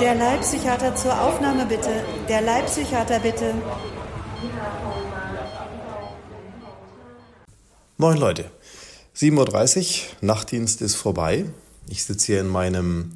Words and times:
Der 0.00 0.14
Leibpsychiater 0.14 0.94
zur 0.94 1.18
Aufnahme 1.18 1.64
bitte. 1.64 2.04
Der 2.28 2.42
Leibpsychiater 2.42 3.18
bitte. 3.18 3.54
Moin 7.96 8.18
Leute. 8.18 8.50
7.30 9.16 9.78
Uhr, 9.78 10.16
Nachtdienst 10.20 10.82
ist 10.82 10.96
vorbei. 10.96 11.46
Ich 11.88 12.04
sitze 12.04 12.26
hier 12.26 12.40
in 12.42 12.48
meinem 12.48 13.12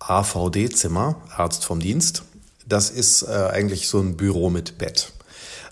AVD-Zimmer, 0.00 1.22
Arzt 1.36 1.64
vom 1.64 1.78
Dienst. 1.78 2.24
Das 2.66 2.90
ist 2.90 3.22
äh, 3.22 3.26
eigentlich 3.52 3.86
so 3.86 4.00
ein 4.00 4.16
Büro 4.16 4.50
mit 4.50 4.78
Bett. 4.78 5.12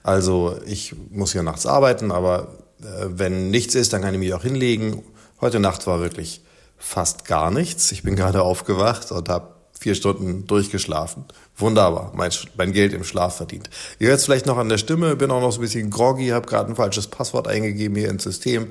Also 0.05 0.61
ich 0.65 0.95
muss 1.11 1.33
hier 1.33 1.43
nachts 1.43 1.67
arbeiten, 1.67 2.13
aber 2.13 2.59
äh, 2.81 3.07
wenn 3.09 3.51
nichts 3.51 3.75
ist, 3.75 3.93
dann 3.93 4.03
kann 4.03 4.15
ich 4.15 4.21
mich 4.21 4.33
auch 4.33 4.43
hinlegen. 4.43 5.03
Heute 5.41 5.59
Nacht 5.59 5.89
war 5.89 5.99
wirklich 5.99 6.43
fast 6.79 7.25
gar 7.25 7.51
nichts. 7.51 7.91
Ich 7.91 8.05
bin 8.05 8.15
gerade 8.15 8.43
aufgewacht 8.45 9.11
und 9.11 9.29
habe 9.29 9.54
vier 9.85 9.95
Stunden 9.95 10.47
durchgeschlafen. 10.47 11.27
Wunderbar, 11.59 12.11
mein, 12.15 12.31
mein 12.57 12.73
Geld 12.73 12.95
im 12.95 13.05
Schlaf 13.05 13.37
verdient. 13.37 13.69
Ihr 13.99 14.09
hört 14.09 14.19
es 14.19 14.25
vielleicht 14.25 14.47
noch 14.47 14.57
an 14.57 14.71
der 14.71 14.79
Stimme, 14.79 15.15
bin 15.15 15.31
auch 15.31 15.43
noch 15.43 15.51
so 15.51 15.59
ein 15.59 15.61
bisschen 15.61 15.91
groggy, 15.91 16.29
habe 16.29 16.47
gerade 16.47 16.71
ein 16.71 16.75
falsches 16.75 17.07
Passwort 17.07 17.49
eingegeben 17.49 17.95
hier 17.95 18.09
ins 18.09 18.23
System, 18.23 18.69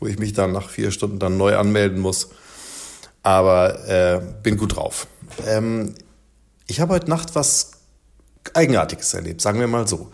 wo 0.00 0.06
ich 0.06 0.18
mich 0.18 0.32
dann 0.32 0.52
nach 0.52 0.70
vier 0.70 0.90
Stunden 0.90 1.18
dann 1.18 1.36
neu 1.36 1.58
anmelden 1.58 2.00
muss. 2.00 2.30
Aber 3.22 3.86
äh, 3.86 4.22
bin 4.42 4.56
gut 4.56 4.76
drauf. 4.76 5.06
Ähm, 5.46 5.96
ich 6.66 6.80
habe 6.80 6.94
heute 6.94 7.10
Nacht 7.10 7.34
was 7.34 7.72
Eigenartiges 8.54 9.12
erlebt, 9.12 9.42
sagen 9.42 9.60
wir 9.60 9.66
mal 9.66 9.86
so. 9.86 10.10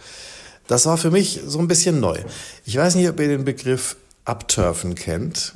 Das 0.66 0.84
war 0.84 0.96
für 0.96 1.12
mich 1.12 1.41
so 1.46 1.60
ein 1.60 1.69
bisschen 1.69 2.00
neu. 2.00 2.19
Ich 2.64 2.77
weiß 2.77 2.96
nicht, 2.96 3.08
ob 3.08 3.20
ihr 3.20 3.28
den 3.28 3.44
Begriff 3.44 3.96
Abturfen 4.24 4.96
kennt. 4.96 5.55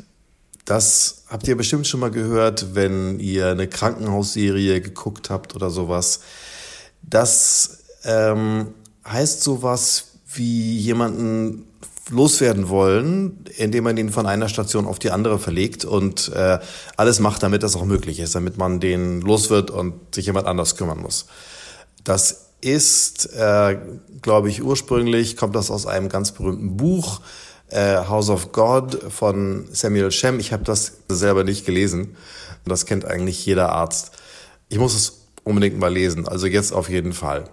Das 0.64 1.24
habt 1.28 1.46
ihr 1.46 1.56
bestimmt 1.56 1.86
schon 1.86 2.00
mal 2.00 2.10
gehört, 2.10 2.74
wenn 2.74 3.20
ihr 3.20 3.48
eine 3.48 3.68
Krankenhausserie 3.68 4.80
geguckt 4.80 5.28
habt 5.28 5.54
oder 5.54 5.70
sowas. 5.70 6.20
Das 7.02 7.78
ähm, 8.04 8.72
heißt 9.06 9.42
sowas 9.42 10.06
wie 10.26 10.78
jemanden 10.78 11.66
loswerden 12.10 12.68
wollen, 12.68 13.44
indem 13.56 13.84
man 13.84 13.96
ihn 13.96 14.10
von 14.10 14.26
einer 14.26 14.48
Station 14.48 14.86
auf 14.86 14.98
die 14.98 15.10
andere 15.10 15.38
verlegt 15.38 15.84
und 15.84 16.30
äh, 16.34 16.58
alles 16.96 17.20
macht, 17.20 17.42
damit 17.42 17.62
das 17.62 17.76
auch 17.76 17.84
möglich 17.84 18.20
ist, 18.20 18.34
damit 18.34 18.58
man 18.58 18.80
den 18.80 19.20
los 19.20 19.50
wird 19.50 19.70
und 19.70 20.14
sich 20.14 20.26
jemand 20.26 20.46
anders 20.46 20.76
kümmern 20.76 21.00
muss. 21.00 21.26
Das 22.04 22.50
ist, 22.60 23.32
äh, 23.34 23.78
glaube 24.22 24.48
ich, 24.48 24.62
ursprünglich 24.62 25.36
kommt 25.36 25.54
das 25.54 25.70
aus 25.70 25.86
einem 25.86 26.08
ganz 26.08 26.32
berühmten 26.32 26.76
Buch, 26.76 27.20
äh, 27.68 27.96
House 27.96 28.30
of 28.30 28.52
God 28.52 29.12
von 29.12 29.66
Samuel 29.72 30.10
Shem. 30.10 30.40
Ich 30.40 30.52
habe 30.52 30.64
das 30.64 30.98
selber 31.08 31.44
nicht 31.44 31.66
gelesen. 31.66 32.16
Das 32.64 32.86
kennt 32.86 33.04
eigentlich 33.04 33.44
jeder 33.44 33.70
Arzt. 33.70 34.12
Ich 34.68 34.78
muss 34.78 34.94
es 34.94 35.20
unbedingt 35.44 35.78
mal 35.78 35.92
lesen. 35.92 36.26
Also 36.26 36.46
jetzt 36.46 36.72
auf 36.72 36.88
jeden 36.88 37.12
Fall. 37.12 37.44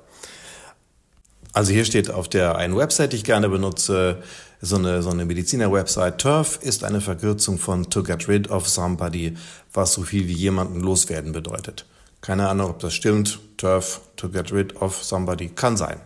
Also 1.53 1.73
hier 1.73 1.83
steht 1.83 2.09
auf 2.09 2.29
der 2.29 2.55
einen 2.55 2.77
Website, 2.77 3.11
die 3.11 3.17
ich 3.17 3.23
gerne 3.25 3.49
benutze, 3.49 4.23
so 4.61 4.77
eine, 4.77 5.01
so 5.01 5.09
eine 5.09 5.25
Mediziner-Website. 5.25 6.19
TURF 6.19 6.59
ist 6.61 6.83
eine 6.83 7.01
Verkürzung 7.01 7.57
von 7.57 7.89
To 7.89 8.03
Get 8.03 8.27
Rid 8.27 8.49
of 8.49 8.69
Somebody, 8.69 9.35
was 9.73 9.93
so 9.93 10.03
viel 10.03 10.27
wie 10.27 10.33
jemanden 10.33 10.79
loswerden 10.79 11.33
bedeutet. 11.33 11.85
Keine 12.21 12.47
Ahnung, 12.47 12.69
ob 12.69 12.79
das 12.79 12.93
stimmt. 12.93 13.39
Turf 13.57 14.01
to 14.15 14.29
get 14.29 14.51
rid 14.51 14.79
of 14.79 15.03
somebody 15.03 15.49
kann 15.49 15.75
sein. 15.75 15.99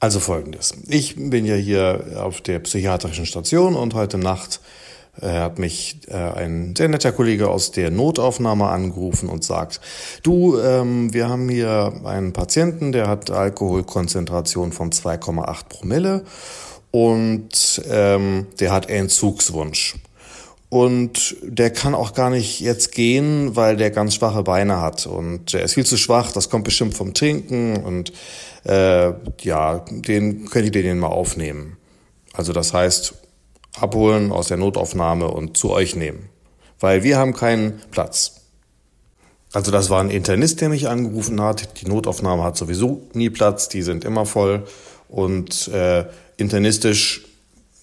Also 0.00 0.20
folgendes. 0.20 0.74
Ich 0.88 1.16
bin 1.16 1.44
ja 1.44 1.56
hier 1.56 2.22
auf 2.22 2.40
der 2.40 2.60
psychiatrischen 2.60 3.26
Station 3.26 3.74
und 3.74 3.94
heute 3.94 4.16
Nacht 4.16 4.60
äh, 5.20 5.26
hat 5.26 5.58
mich 5.58 5.98
äh, 6.06 6.14
ein 6.14 6.76
sehr 6.76 6.88
netter 6.88 7.10
Kollege 7.10 7.48
aus 7.50 7.72
der 7.72 7.90
Notaufnahme 7.90 8.68
angerufen 8.68 9.28
und 9.28 9.42
sagt, 9.42 9.80
du, 10.22 10.56
ähm, 10.58 11.12
wir 11.12 11.28
haben 11.28 11.48
hier 11.48 12.00
einen 12.04 12.32
Patienten, 12.32 12.92
der 12.92 13.08
hat 13.08 13.30
Alkoholkonzentration 13.30 14.70
von 14.70 14.92
2,8 14.92 15.68
Promille 15.68 16.24
und 16.92 17.82
ähm, 17.90 18.46
der 18.60 18.70
hat 18.70 18.88
Entzugswunsch. 18.88 19.96
Und 20.70 21.36
der 21.42 21.70
kann 21.70 21.94
auch 21.94 22.12
gar 22.12 22.28
nicht 22.28 22.60
jetzt 22.60 22.92
gehen, 22.92 23.56
weil 23.56 23.76
der 23.76 23.90
ganz 23.90 24.14
schwache 24.14 24.42
Beine 24.42 24.80
hat. 24.80 25.06
Und 25.06 25.54
er 25.54 25.62
ist 25.62 25.74
viel 25.74 25.86
zu 25.86 25.96
schwach, 25.96 26.32
das 26.32 26.50
kommt 26.50 26.64
bestimmt 26.64 26.94
vom 26.94 27.14
Trinken. 27.14 27.76
Und 27.76 28.12
äh, 28.64 29.12
ja, 29.40 29.78
den 29.88 30.44
könnt 30.46 30.66
ihr 30.66 30.82
den 30.82 30.98
mal 30.98 31.08
aufnehmen. 31.08 31.78
Also 32.34 32.52
das 32.52 32.74
heißt, 32.74 33.14
abholen 33.80 34.30
aus 34.30 34.48
der 34.48 34.58
Notaufnahme 34.58 35.28
und 35.28 35.56
zu 35.56 35.70
euch 35.70 35.96
nehmen. 35.96 36.28
Weil 36.80 37.02
wir 37.02 37.16
haben 37.16 37.32
keinen 37.32 37.80
Platz. 37.90 38.42
Also 39.54 39.70
das 39.70 39.88
war 39.88 40.02
ein 40.02 40.10
Internist, 40.10 40.60
der 40.60 40.68
mich 40.68 40.86
angerufen 40.86 41.40
hat. 41.40 41.80
Die 41.80 41.86
Notaufnahme 41.86 42.42
hat 42.42 42.58
sowieso 42.58 43.08
nie 43.14 43.30
Platz, 43.30 43.70
die 43.70 43.80
sind 43.80 44.04
immer 44.04 44.26
voll. 44.26 44.66
Und 45.08 45.68
äh, 45.68 46.04
internistisch 46.36 47.24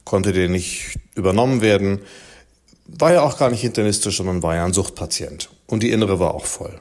konnte 0.04 0.34
der 0.34 0.50
nicht 0.50 1.00
übernommen 1.16 1.62
werden 1.62 2.02
war 2.88 3.14
ja 3.14 3.22
auch 3.22 3.38
gar 3.38 3.50
nicht 3.50 3.64
internistisch, 3.64 4.18
sondern 4.18 4.44
war 4.44 4.56
ja 4.56 4.66
ein 4.66 4.74
Suchtpatient. 4.74 5.50
Und 5.68 5.84
die 5.84 5.92
innere 5.92 6.20
war 6.20 6.34
auch 6.34 6.46
voll. 6.46 6.80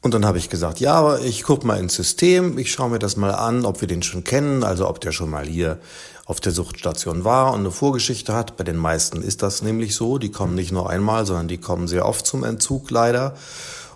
Und 0.00 0.14
dann 0.14 0.24
habe 0.24 0.38
ich 0.38 0.48
gesagt, 0.48 0.78
ja, 0.78 0.94
aber 0.94 1.22
ich 1.22 1.42
guck 1.42 1.64
mal 1.64 1.78
ins 1.78 1.94
System, 1.94 2.56
ich 2.56 2.70
schaue 2.70 2.90
mir 2.90 3.00
das 3.00 3.16
mal 3.16 3.32
an, 3.32 3.64
ob 3.64 3.80
wir 3.80 3.88
den 3.88 4.02
schon 4.02 4.22
kennen, 4.22 4.62
also 4.62 4.88
ob 4.88 5.00
der 5.00 5.10
schon 5.10 5.28
mal 5.28 5.46
hier 5.46 5.78
auf 6.24 6.40
der 6.40 6.52
Suchtstation 6.52 7.24
war 7.24 7.52
und 7.52 7.60
eine 7.60 7.72
Vorgeschichte 7.72 8.32
hat. 8.32 8.56
Bei 8.56 8.62
den 8.62 8.76
meisten 8.76 9.22
ist 9.22 9.42
das 9.42 9.62
nämlich 9.62 9.96
so, 9.96 10.18
die 10.18 10.30
kommen 10.30 10.54
nicht 10.54 10.70
nur 10.70 10.88
einmal, 10.88 11.26
sondern 11.26 11.48
die 11.48 11.58
kommen 11.58 11.88
sehr 11.88 12.06
oft 12.06 12.26
zum 12.26 12.44
Entzug 12.44 12.90
leider. 12.90 13.34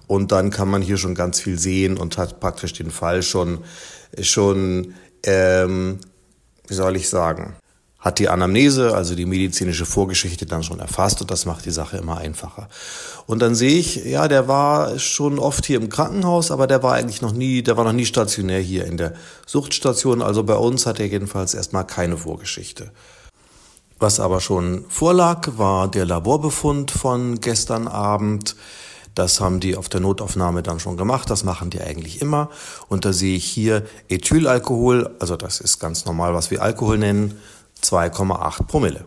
Und 0.09 0.32
dann 0.32 0.50
kann 0.50 0.69
man 0.69 0.82
hier 0.82 0.97
schon 0.97 1.15
ganz 1.15 1.41
viel 1.41 1.59
sehen 1.59 1.97
und 1.97 2.19
hat 2.19 2.41
praktisch 2.41 2.72
den 2.72 2.91
Fall 2.91 3.22
schon, 3.22 3.59
schon, 4.21 4.94
ähm, 5.25 6.00
wie 6.66 6.75
soll 6.75 6.97
ich 6.97 7.09
sagen, 7.09 7.55
hat 8.02 8.18
die 8.18 8.28
Anamnese, 8.28 8.94
also 8.94 9.14
die 9.14 9.26
medizinische 9.26 9.86
Vorgeschichte 9.86 10.44
dann 10.44 10.64
schon 10.64 10.80
erfasst 10.80 11.20
und 11.20 11.30
das 11.30 11.46
macht 11.46 11.64
die 11.64 11.70
Sache 11.70 11.96
immer 11.96 12.18
einfacher. 12.18 12.68
Und 13.26 13.40
dann 13.40 13.54
sehe 13.54 13.78
ich, 13.78 14.04
ja, 14.04 14.26
der 14.26 14.48
war 14.48 14.98
schon 14.98 15.38
oft 15.38 15.64
hier 15.64 15.76
im 15.76 15.88
Krankenhaus, 15.88 16.50
aber 16.50 16.66
der 16.66 16.82
war 16.82 16.94
eigentlich 16.94 17.22
noch 17.22 17.32
nie, 17.32 17.62
der 17.62 17.76
war 17.76 17.84
noch 17.84 17.92
nie 17.92 18.04
stationär 18.04 18.60
hier 18.60 18.86
in 18.86 18.96
der 18.96 19.14
Suchtstation. 19.46 20.20
Also 20.20 20.42
bei 20.42 20.56
uns 20.56 20.84
hat 20.84 20.98
er 20.98 21.06
jedenfalls 21.06 21.54
erstmal 21.54 21.86
keine 21.86 22.16
Vorgeschichte. 22.16 22.90
Was 24.00 24.19
aber 24.19 24.40
schon 24.40 24.84
vorlag, 24.88 25.50
war 25.56 25.88
der 25.88 26.04
Laborbefund 26.04 26.90
von 26.90 27.40
gestern 27.40 27.86
Abend. 27.86 28.56
Das 29.14 29.40
haben 29.40 29.60
die 29.60 29.76
auf 29.76 29.88
der 29.88 30.00
Notaufnahme 30.00 30.64
dann 30.64 30.80
schon 30.80 30.96
gemacht. 30.96 31.30
Das 31.30 31.44
machen 31.44 31.70
die 31.70 31.80
eigentlich 31.80 32.20
immer. 32.20 32.50
Und 32.88 33.04
da 33.04 33.12
sehe 33.12 33.36
ich 33.36 33.44
hier 33.44 33.84
Ethylalkohol, 34.08 35.14
also 35.20 35.36
das 35.36 35.60
ist 35.60 35.78
ganz 35.78 36.04
normal, 36.04 36.34
was 36.34 36.50
wir 36.50 36.62
Alkohol 36.62 36.98
nennen, 36.98 37.38
2,8 37.82 38.65
Promille. 38.66 39.04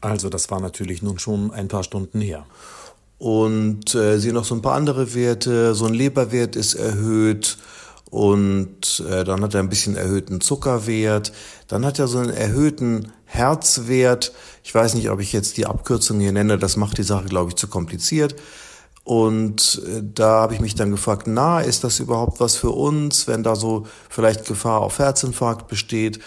Also 0.00 0.28
das 0.28 0.50
war 0.50 0.60
natürlich 0.60 1.02
nun 1.02 1.18
schon 1.18 1.50
ein 1.50 1.68
paar 1.68 1.82
Stunden 1.82 2.20
her. 2.20 2.44
Und 3.18 3.94
äh, 3.94 4.18
sie 4.18 4.32
noch 4.32 4.44
so 4.44 4.54
ein 4.54 4.62
paar 4.62 4.74
andere 4.74 5.14
Werte. 5.14 5.74
So 5.74 5.86
ein 5.86 5.94
Leberwert 5.94 6.54
ist 6.54 6.74
erhöht 6.74 7.58
und 8.10 9.02
äh, 9.10 9.24
dann 9.24 9.42
hat 9.42 9.54
er 9.54 9.60
ein 9.60 9.68
bisschen 9.68 9.96
erhöhten 9.96 10.40
Zuckerwert. 10.40 11.32
Dann 11.66 11.84
hat 11.84 11.98
er 11.98 12.06
so 12.06 12.18
einen 12.18 12.30
erhöhten 12.30 13.12
Herzwert. 13.24 14.32
Ich 14.62 14.74
weiß 14.74 14.94
nicht, 14.94 15.10
ob 15.10 15.20
ich 15.20 15.32
jetzt 15.32 15.56
die 15.56 15.66
Abkürzung 15.66 16.20
hier 16.20 16.32
nenne. 16.32 16.58
Das 16.58 16.76
macht 16.76 16.98
die 16.98 17.02
Sache, 17.02 17.26
glaube 17.26 17.50
ich, 17.50 17.56
zu 17.56 17.68
kompliziert. 17.68 18.36
Und 19.02 19.82
äh, 19.86 20.02
da 20.02 20.40
habe 20.40 20.54
ich 20.54 20.60
mich 20.60 20.74
dann 20.74 20.90
gefragt, 20.90 21.26
na, 21.26 21.60
ist 21.60 21.84
das 21.84 22.00
überhaupt 22.00 22.40
was 22.40 22.56
für 22.56 22.70
uns, 22.70 23.26
wenn 23.26 23.42
da 23.42 23.56
so 23.56 23.86
vielleicht 24.08 24.46
Gefahr 24.46 24.80
auf 24.80 24.98
Herzinfarkt 24.98 25.68
besteht? 25.68 26.20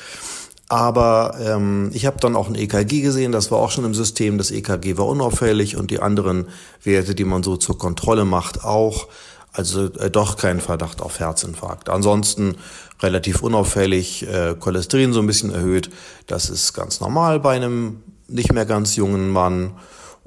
Aber 0.69 1.35
ähm, 1.41 1.89
ich 1.93 2.05
habe 2.05 2.17
dann 2.19 2.35
auch 2.35 2.47
ein 2.47 2.53
EKG 2.53 3.01
gesehen, 3.01 3.31
das 3.31 3.49
war 3.49 3.57
auch 3.57 3.71
schon 3.71 3.85
im 3.85 3.95
System. 3.95 4.37
Das 4.37 4.51
EKG 4.51 4.97
war 4.97 5.07
unauffällig 5.07 5.75
und 5.75 5.89
die 5.89 5.99
anderen 5.99 6.47
Werte, 6.83 7.15
die 7.15 7.25
man 7.25 7.41
so 7.41 7.57
zur 7.57 7.77
Kontrolle 7.77 8.23
macht, 8.23 8.63
auch. 8.63 9.07
Also 9.51 9.85
äh, 9.85 10.11
doch 10.11 10.37
kein 10.37 10.61
Verdacht 10.61 11.01
auf 11.01 11.19
Herzinfarkt. 11.19 11.89
Ansonsten 11.89 12.55
relativ 13.01 13.41
unauffällig, 13.41 14.27
äh, 14.27 14.55
Cholesterin 14.59 15.11
so 15.11 15.21
ein 15.21 15.27
bisschen 15.27 15.51
erhöht. 15.51 15.89
Das 16.27 16.51
ist 16.51 16.73
ganz 16.73 16.99
normal 16.99 17.39
bei 17.39 17.55
einem 17.55 18.03
nicht 18.27 18.53
mehr 18.53 18.67
ganz 18.67 18.95
jungen 18.95 19.29
Mann. 19.29 19.71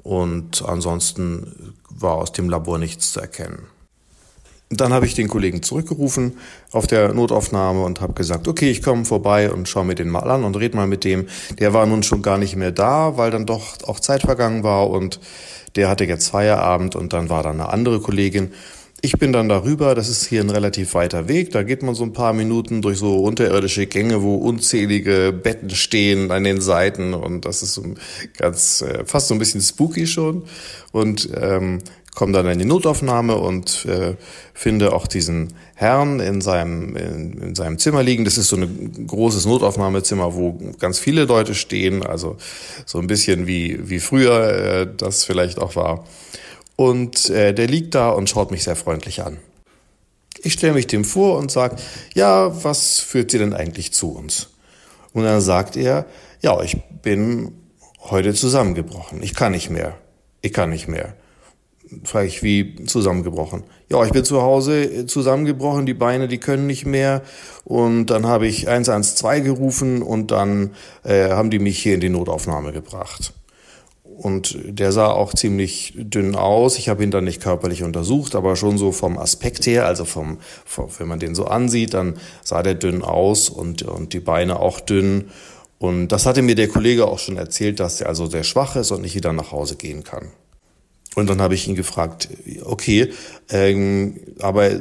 Und 0.03 0.61
ansonsten 0.67 1.73
war 1.89 2.15
aus 2.15 2.33
dem 2.33 2.49
Labor 2.49 2.77
nichts 2.77 3.13
zu 3.13 3.21
erkennen. 3.21 3.67
Dann 4.75 4.93
habe 4.93 5.05
ich 5.05 5.13
den 5.13 5.27
Kollegen 5.27 5.61
zurückgerufen 5.61 6.37
auf 6.71 6.87
der 6.87 7.13
Notaufnahme 7.13 7.83
und 7.83 8.01
habe 8.01 8.13
gesagt, 8.13 8.47
okay, 8.47 8.69
ich 8.69 8.81
komme 8.81 9.05
vorbei 9.05 9.51
und 9.51 9.67
schaue 9.67 9.85
mir 9.85 9.95
den 9.95 10.09
mal 10.09 10.29
an 10.29 10.43
und 10.43 10.57
red 10.57 10.75
mal 10.75 10.87
mit 10.87 11.03
dem. 11.03 11.27
Der 11.59 11.73
war 11.73 11.85
nun 11.85 12.03
schon 12.03 12.21
gar 12.21 12.37
nicht 12.37 12.55
mehr 12.55 12.71
da, 12.71 13.17
weil 13.17 13.31
dann 13.31 13.45
doch 13.45 13.77
auch 13.85 13.99
Zeit 13.99 14.21
vergangen 14.21 14.63
war 14.63 14.89
und 14.89 15.19
der 15.75 15.89
hatte 15.89 16.05
jetzt 16.05 16.29
Feierabend 16.29 16.95
und 16.95 17.13
dann 17.13 17.29
war 17.29 17.43
da 17.43 17.51
eine 17.51 17.69
andere 17.69 17.99
Kollegin. 17.99 18.51
Ich 19.05 19.17
bin 19.17 19.33
dann 19.33 19.49
darüber, 19.49 19.95
das 19.95 20.07
ist 20.07 20.25
hier 20.25 20.39
ein 20.39 20.49
relativ 20.49 20.93
weiter 20.93 21.27
Weg, 21.27 21.51
da 21.51 21.63
geht 21.63 21.83
man 21.83 21.93
so 21.93 22.05
ein 22.05 22.13
paar 22.13 22.31
Minuten 22.31 22.81
durch 22.81 22.99
so 22.99 23.17
unterirdische 23.17 23.85
Gänge, 23.85 24.21
wo 24.21 24.35
unzählige 24.35 25.33
Betten 25.33 25.71
stehen 25.71 26.31
an 26.31 26.45
den 26.45 26.61
Seiten 26.61 27.13
und 27.13 27.43
das 27.43 27.63
ist 27.63 27.73
so 27.73 27.83
ganz 28.37 28.81
äh, 28.81 29.03
fast 29.03 29.27
so 29.27 29.35
ein 29.35 29.39
bisschen 29.39 29.59
spooky 29.59 30.07
schon 30.07 30.43
und 30.93 31.27
ähm, 31.35 31.79
komme 32.15 32.33
dann 32.33 32.47
in 32.47 32.59
die 32.59 32.65
Notaufnahme 32.65 33.35
und 33.35 33.85
äh, 33.85 34.15
finde 34.53 34.93
auch 34.93 35.07
diesen 35.07 35.53
Herrn 35.75 36.19
in 36.19 36.41
seinem, 36.41 36.95
in, 36.95 37.41
in 37.41 37.55
seinem 37.55 37.79
Zimmer 37.79 38.03
liegen. 38.03 38.25
Das 38.25 38.37
ist 38.37 38.49
so 38.49 38.55
ein 38.55 39.07
großes 39.07 39.45
Notaufnahmezimmer, 39.45 40.35
wo 40.35 40.57
ganz 40.79 40.99
viele 40.99 41.25
Leute 41.25 41.55
stehen, 41.55 42.05
also 42.05 42.37
so 42.85 42.99
ein 42.99 43.07
bisschen 43.07 43.47
wie, 43.47 43.89
wie 43.89 43.99
früher 43.99 44.49
äh, 44.49 44.87
das 44.95 45.23
vielleicht 45.23 45.59
auch 45.59 45.75
war. 45.75 46.05
Und 46.75 47.29
äh, 47.29 47.53
der 47.53 47.67
liegt 47.67 47.95
da 47.95 48.09
und 48.09 48.29
schaut 48.29 48.51
mich 48.51 48.63
sehr 48.63 48.75
freundlich 48.75 49.23
an. 49.23 49.37
Ich 50.41 50.53
stelle 50.53 50.73
mich 50.73 50.87
dem 50.87 51.05
vor 51.05 51.37
und 51.37 51.51
sage, 51.51 51.77
ja, 52.13 52.63
was 52.63 52.99
führt 52.99 53.31
Sie 53.31 53.37
denn 53.37 53.53
eigentlich 53.53 53.93
zu 53.93 54.13
uns? 54.13 54.49
Und 55.13 55.23
dann 55.23 55.41
sagt 55.41 55.77
er, 55.77 56.05
ja, 56.41 56.61
ich 56.61 56.77
bin 57.01 57.53
heute 58.01 58.33
zusammengebrochen. 58.33 59.23
Ich 59.23 59.35
kann 59.35 59.53
nicht 59.53 59.69
mehr. 59.69 59.95
Ich 60.41 60.51
kann 60.51 60.69
nicht 60.71 60.87
mehr. 60.87 61.15
Frage 62.03 62.27
ich, 62.27 62.43
wie 62.43 62.85
zusammengebrochen? 62.85 63.63
Ja, 63.89 64.03
ich 64.03 64.11
bin 64.11 64.23
zu 64.25 64.41
Hause 64.41 65.05
zusammengebrochen, 65.05 65.85
die 65.85 65.93
Beine, 65.93 66.27
die 66.27 66.39
können 66.39 66.67
nicht 66.67 66.85
mehr. 66.85 67.21
Und 67.63 68.07
dann 68.07 68.25
habe 68.25 68.47
ich 68.47 68.67
112 68.67 69.43
gerufen 69.43 70.01
und 70.01 70.31
dann 70.31 70.71
äh, 71.03 71.29
haben 71.29 71.49
die 71.49 71.59
mich 71.59 71.79
hier 71.79 71.93
in 71.93 71.99
die 71.99 72.09
Notaufnahme 72.09 72.71
gebracht. 72.71 73.33
Und 74.03 74.57
der 74.65 74.91
sah 74.91 75.07
auch 75.07 75.33
ziemlich 75.33 75.93
dünn 75.97 76.35
aus. 76.35 76.77
Ich 76.77 76.87
habe 76.87 77.03
ihn 77.03 77.11
dann 77.11 77.23
nicht 77.23 77.41
körperlich 77.41 77.83
untersucht, 77.83 78.35
aber 78.35 78.55
schon 78.55 78.77
so 78.77 78.91
vom 78.91 79.17
Aspekt 79.17 79.65
her, 79.65 79.85
also 79.85 80.05
vom, 80.05 80.37
vom 80.65 80.89
wenn 80.97 81.07
man 81.07 81.19
den 81.19 81.35
so 81.35 81.45
ansieht, 81.45 81.93
dann 81.93 82.15
sah 82.43 82.63
der 82.63 82.75
dünn 82.75 83.01
aus 83.01 83.49
und, 83.49 83.81
und 83.83 84.13
die 84.13 84.19
Beine 84.19 84.59
auch 84.59 84.79
dünn. 84.79 85.25
Und 85.79 86.09
das 86.09 86.25
hatte 86.25 86.41
mir 86.41 86.55
der 86.55 86.67
Kollege 86.67 87.07
auch 87.07 87.19
schon 87.19 87.37
erzählt, 87.37 87.79
dass 87.79 88.01
er 88.01 88.07
also 88.07 88.27
sehr 88.27 88.43
schwach 88.43 88.75
ist 88.75 88.91
und 88.91 89.01
nicht 89.01 89.15
wieder 89.15 89.33
nach 89.33 89.51
Hause 89.51 89.75
gehen 89.75 90.03
kann. 90.03 90.31
Und 91.15 91.29
dann 91.29 91.41
habe 91.41 91.53
ich 91.53 91.67
ihn 91.67 91.75
gefragt, 91.75 92.29
okay, 92.63 93.11
ähm, 93.49 94.19
aber 94.39 94.71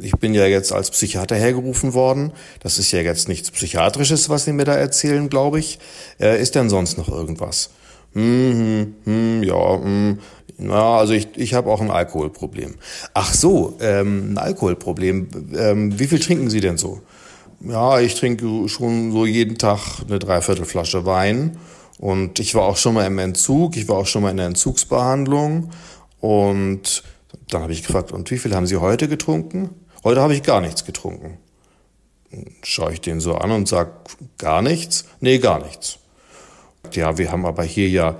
ich 0.00 0.12
bin 0.12 0.32
ja 0.32 0.46
jetzt 0.46 0.72
als 0.72 0.90
Psychiater 0.90 1.36
hergerufen 1.36 1.92
worden. 1.92 2.32
Das 2.60 2.78
ist 2.78 2.90
ja 2.92 3.00
jetzt 3.00 3.28
nichts 3.28 3.50
Psychiatrisches, 3.50 4.28
was 4.28 4.44
Sie 4.44 4.52
mir 4.52 4.64
da 4.64 4.74
erzählen, 4.74 5.28
glaube 5.28 5.58
ich. 5.58 5.78
Äh, 6.18 6.40
ist 6.40 6.54
denn 6.54 6.70
sonst 6.70 6.96
noch 6.96 7.08
irgendwas? 7.08 7.70
Hm, 8.14 8.22
hm, 8.24 8.94
hm, 9.04 9.42
ja, 9.42 9.74
hm, 9.82 10.18
na, 10.56 10.98
also 10.98 11.14
ich, 11.14 11.28
ich 11.36 11.54
habe 11.54 11.70
auch 11.70 11.80
ein 11.80 11.90
Alkoholproblem. 11.90 12.76
Ach 13.12 13.34
so, 13.34 13.76
ähm, 13.80 14.32
ein 14.32 14.38
Alkoholproblem. 14.38 15.28
Ähm, 15.56 15.98
wie 15.98 16.06
viel 16.06 16.20
trinken 16.20 16.48
Sie 16.48 16.60
denn 16.60 16.78
so? 16.78 17.00
Ja, 17.60 17.98
ich 17.98 18.14
trinke 18.14 18.68
schon 18.68 19.12
so 19.12 19.26
jeden 19.26 19.58
Tag 19.58 19.80
eine 20.06 20.18
Dreiviertelflasche 20.18 21.06
Wein. 21.06 21.56
Und 21.98 22.38
ich 22.38 22.54
war 22.54 22.62
auch 22.62 22.76
schon 22.76 22.94
mal 22.94 23.06
im 23.06 23.18
Entzug, 23.18 23.76
ich 23.76 23.88
war 23.88 23.96
auch 23.96 24.06
schon 24.06 24.22
mal 24.22 24.30
in 24.30 24.36
der 24.36 24.46
Entzugsbehandlung. 24.46 25.70
Und 26.20 27.02
dann 27.48 27.62
habe 27.62 27.72
ich 27.72 27.82
gefragt, 27.86 28.12
und 28.12 28.30
wie 28.30 28.38
viel 28.38 28.54
haben 28.54 28.66
Sie 28.66 28.76
heute 28.76 29.08
getrunken? 29.08 29.70
Heute 30.02 30.20
habe 30.20 30.34
ich 30.34 30.42
gar 30.42 30.60
nichts 30.60 30.84
getrunken. 30.84 31.38
Schaue 32.62 32.92
ich 32.92 33.00
den 33.00 33.20
so 33.20 33.36
an 33.36 33.50
und 33.50 33.68
sage, 33.68 33.92
gar 34.38 34.60
nichts? 34.60 35.04
Nee, 35.20 35.38
gar 35.38 35.64
nichts. 35.64 35.98
Ja, 36.92 37.16
wir 37.16 37.30
haben 37.30 37.46
aber 37.46 37.62
hier 37.62 37.88
ja 37.88 38.16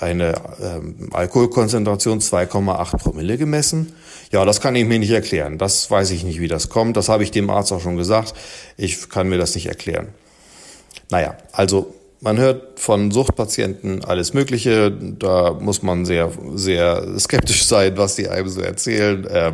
eine 0.00 0.34
ähm, 0.60 1.10
Alkoholkonzentration 1.12 2.20
2,8 2.20 2.98
Promille 2.98 3.38
gemessen. 3.38 3.94
Ja, 4.32 4.44
das 4.44 4.60
kann 4.60 4.74
ich 4.74 4.84
mir 4.84 4.98
nicht 4.98 5.10
erklären. 5.10 5.58
Das 5.58 5.90
weiß 5.90 6.10
ich 6.10 6.24
nicht, 6.24 6.40
wie 6.40 6.48
das 6.48 6.68
kommt. 6.68 6.96
Das 6.96 7.08
habe 7.08 7.22
ich 7.22 7.30
dem 7.30 7.50
Arzt 7.50 7.72
auch 7.72 7.80
schon 7.80 7.96
gesagt. 7.96 8.34
Ich 8.76 9.08
kann 9.08 9.28
mir 9.28 9.38
das 9.38 9.54
nicht 9.54 9.66
erklären. 9.66 10.08
Naja, 11.10 11.36
also 11.52 11.94
man 12.24 12.38
hört 12.38 12.80
von 12.80 13.10
Suchtpatienten 13.10 14.02
alles 14.04 14.34
Mögliche. 14.34 14.90
Da 14.90 15.52
muss 15.52 15.82
man 15.82 16.04
sehr, 16.04 16.32
sehr 16.54 17.18
skeptisch 17.18 17.64
sein, 17.66 17.96
was 17.96 18.16
die 18.16 18.28
einem 18.28 18.48
so 18.48 18.60
erzählen. 18.60 19.24
Äh, 19.26 19.52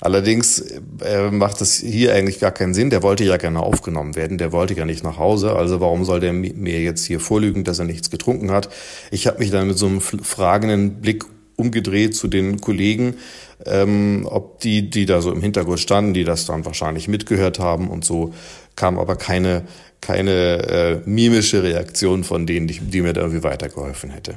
Allerdings 0.00 0.60
äh, 1.02 1.30
macht 1.30 1.62
es 1.62 1.76
hier 1.76 2.12
eigentlich 2.12 2.38
gar 2.38 2.50
keinen 2.50 2.74
Sinn. 2.74 2.90
Der 2.90 3.02
wollte 3.02 3.24
ja 3.24 3.38
gerne 3.38 3.60
aufgenommen 3.60 4.16
werden. 4.16 4.36
Der 4.36 4.52
wollte 4.52 4.74
ja 4.74 4.84
nicht 4.84 5.02
nach 5.02 5.16
Hause. 5.16 5.56
Also 5.56 5.80
warum 5.80 6.04
soll 6.04 6.20
der 6.20 6.34
mir 6.34 6.82
jetzt 6.82 7.06
hier 7.06 7.20
vorlügen, 7.20 7.64
dass 7.64 7.78
er 7.78 7.86
nichts 7.86 8.10
getrunken 8.10 8.50
hat? 8.50 8.68
Ich 9.10 9.26
habe 9.26 9.38
mich 9.38 9.50
dann 9.50 9.66
mit 9.66 9.78
so 9.78 9.86
einem 9.86 10.02
fragenden 10.02 11.00
Blick 11.00 11.24
umgedreht 11.56 12.14
zu 12.14 12.28
den 12.28 12.60
Kollegen, 12.60 13.14
ähm, 13.64 14.28
ob 14.30 14.60
die, 14.60 14.90
die 14.90 15.06
da 15.06 15.22
so 15.22 15.32
im 15.32 15.40
Hintergrund 15.40 15.80
standen, 15.80 16.12
die 16.12 16.24
das 16.24 16.44
dann 16.44 16.66
wahrscheinlich 16.66 17.08
mitgehört 17.08 17.58
haben 17.58 17.88
und 17.88 18.04
so 18.04 18.34
kam 18.76 18.98
aber 18.98 19.16
keine 19.16 19.62
keine 20.04 21.02
äh, 21.02 21.08
mimische 21.08 21.62
Reaktion 21.62 22.24
von 22.24 22.46
denen, 22.46 22.66
die, 22.66 22.78
die 22.78 23.00
mir 23.00 23.12
da 23.12 23.22
irgendwie 23.22 23.42
weitergeholfen 23.42 24.10
hätte. 24.10 24.36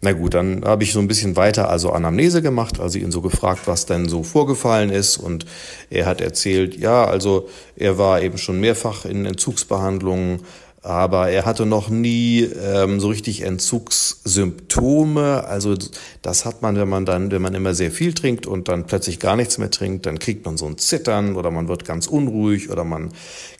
Na 0.00 0.12
gut, 0.12 0.34
dann 0.34 0.64
habe 0.64 0.84
ich 0.84 0.92
so 0.92 1.00
ein 1.00 1.08
bisschen 1.08 1.34
weiter 1.34 1.68
also 1.68 1.90
Anamnese 1.90 2.40
gemacht, 2.40 2.78
also 2.78 2.98
ihn 2.98 3.10
so 3.10 3.20
gefragt, 3.20 3.62
was 3.66 3.84
denn 3.84 4.08
so 4.08 4.22
vorgefallen 4.22 4.90
ist 4.90 5.16
und 5.16 5.44
er 5.90 6.06
hat 6.06 6.20
erzählt, 6.20 6.76
ja, 6.76 7.04
also 7.04 7.48
er 7.74 7.98
war 7.98 8.22
eben 8.22 8.38
schon 8.38 8.60
mehrfach 8.60 9.04
in 9.04 9.26
Entzugsbehandlungen, 9.26 10.44
aber 10.82 11.28
er 11.28 11.44
hatte 11.44 11.66
noch 11.66 11.90
nie 11.90 12.42
ähm, 12.42 13.00
so 13.00 13.08
richtig 13.08 13.42
Entzugssymptome. 13.42 15.44
Also 15.44 15.74
das 16.22 16.44
hat 16.44 16.62
man, 16.62 16.76
wenn 16.76 16.88
man 16.88 17.04
dann, 17.04 17.32
wenn 17.32 17.42
man 17.42 17.54
immer 17.54 17.74
sehr 17.74 17.90
viel 17.90 18.14
trinkt 18.14 18.46
und 18.46 18.68
dann 18.68 18.86
plötzlich 18.86 19.18
gar 19.18 19.34
nichts 19.34 19.58
mehr 19.58 19.72
trinkt, 19.72 20.06
dann 20.06 20.20
kriegt 20.20 20.46
man 20.46 20.56
so 20.56 20.66
ein 20.66 20.78
Zittern 20.78 21.34
oder 21.34 21.50
man 21.50 21.66
wird 21.66 21.84
ganz 21.84 22.06
unruhig 22.06 22.70
oder 22.70 22.84
man 22.84 23.10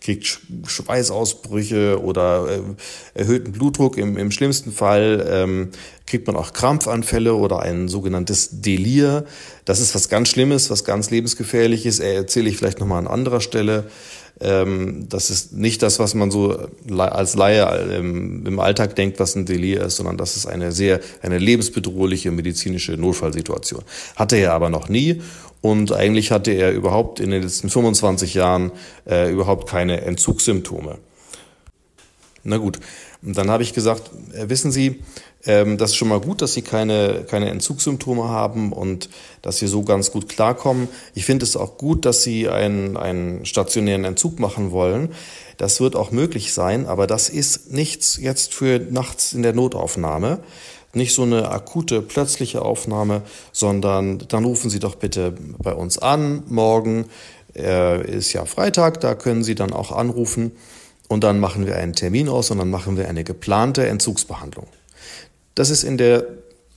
kriegt 0.01 0.41
Schweißausbrüche 0.67 2.01
oder 2.01 2.47
äh, 2.49 3.21
erhöhten 3.21 3.51
Blutdruck. 3.51 3.99
Im, 3.99 4.17
im 4.17 4.31
schlimmsten 4.31 4.71
Fall 4.71 5.27
ähm, 5.29 5.71
kriegt 6.07 6.29
man 6.29 6.37
auch 6.37 6.53
Krampfanfälle 6.53 7.35
oder 7.35 7.61
ein 7.61 7.89
sogenanntes 7.89 8.61
Delir. 8.61 9.25
Das 9.65 9.81
ist 9.81 9.95
was 9.95 10.09
ganz 10.09 10.29
Schlimmes, 10.29 10.71
was 10.71 10.85
ganz 10.85 11.11
lebensgefährliches. 11.11 11.99
Erzähle 11.99 12.49
ich 12.49 12.57
vielleicht 12.57 12.79
nochmal 12.79 13.01
an 13.01 13.09
anderer 13.09 13.41
Stelle. 13.41 13.91
Ähm, 14.41 15.07
das 15.09 15.31
ist 15.31 15.53
nicht 15.53 15.83
das, 15.83 15.99
was 15.99 16.15
man 16.15 16.31
so 16.31 16.69
als 16.97 17.35
Laie 17.35 17.65
im, 17.97 18.47
im 18.47 18.61
Alltag 18.61 18.95
denkt, 18.97 19.19
was 19.19 19.35
ein 19.35 19.47
Delir 19.47 19.83
ist, 19.83 19.97
sondern 19.97 20.17
das 20.17 20.37
ist 20.37 20.47
eine 20.47 20.73
sehr, 20.73 21.01
eine 21.23 21.39
lebensbedrohliche 21.39 22.31
medizinische 22.31 22.93
Notfallsituation. 22.93 23.83
Hatte 24.17 24.37
er 24.37 24.53
aber 24.53 24.71
noch 24.71 24.89
nie 24.89 25.23
und 25.61 25.93
eigentlich 25.93 26.31
hatte 26.31 26.53
er 26.53 26.73
überhaupt 26.73 27.21
in 27.21 27.31
den 27.31 27.43
letzten 27.43 27.69
25 27.69 28.35
Jahren 28.35 28.71
äh, 29.09 29.31
überhaupt 29.31 29.69
keine 29.69 30.03
Entzugssymptome. 30.03 30.99
Na 32.45 32.57
gut, 32.57 32.79
und 33.23 33.37
dann 33.37 33.51
habe 33.51 33.63
ich 33.63 33.75
gesagt, 33.75 34.11
äh, 34.33 34.49
wissen 34.49 34.71
Sie, 34.71 35.03
ähm, 35.45 35.77
das 35.77 35.91
ist 35.91 35.97
schon 35.97 36.09
mal 36.09 36.21
gut, 36.21 36.41
dass 36.41 36.55
Sie 36.55 36.63
keine, 36.63 37.25
keine 37.29 37.51
Entzugssymptome 37.51 38.29
haben 38.29 38.73
und 38.73 39.09
dass 39.43 39.59
Sie 39.59 39.67
so 39.67 39.83
ganz 39.83 40.13
gut 40.13 40.29
klarkommen. 40.29 40.89
Ich 41.15 41.25
finde 41.25 41.45
es 41.45 41.57
auch 41.57 41.79
gut, 41.79 42.05
dass 42.05 42.23
Sie 42.23 42.49
einen, 42.49 42.97
einen 42.97 43.45
stationären 43.45 44.05
Entzug 44.05 44.39
machen 44.39 44.71
wollen. 44.71 45.15
Das 45.57 45.81
wird 45.81 45.97
auch 45.97 46.13
möglich 46.13 46.53
sein, 46.53 46.87
aber 46.87 47.07
das 47.07 47.29
ist 47.29 47.73
nichts 47.73 48.19
jetzt 48.21 48.55
für 48.55 48.79
nachts 48.79 49.33
in 49.33 49.43
der 49.43 49.53
Notaufnahme. 49.53 50.39
Nicht 50.95 51.15
so 51.15 51.23
eine 51.23 51.51
akute, 51.51 52.01
plötzliche 52.03 52.63
Aufnahme, 52.63 53.23
sondern 53.53 54.19
dann 54.29 54.45
rufen 54.45 54.71
Sie 54.71 54.79
doch 54.79 54.95
bitte 54.95 55.35
bei 55.59 55.75
uns 55.75 55.99
an. 55.99 56.45
Morgen 56.49 57.07
äh, 57.57 58.09
ist 58.11 58.33
ja 58.33 58.45
Freitag, 58.45 59.01
da 59.01 59.15
können 59.15 59.43
Sie 59.43 59.55
dann 59.55 59.73
auch 59.73 59.93
anrufen 59.93 60.53
und 61.09 61.25
dann 61.25 61.41
machen 61.41 61.67
wir 61.67 61.77
einen 61.77 61.95
Termin 61.95 62.29
aus 62.29 62.51
und 62.51 62.59
dann 62.59 62.71
machen 62.71 62.97
wir 62.97 63.09
eine 63.09 63.25
geplante 63.25 63.87
Entzugsbehandlung. 63.87 64.67
Das 65.55 65.71
ist 65.71 65.83
in 65.83 65.99
der 65.99 66.27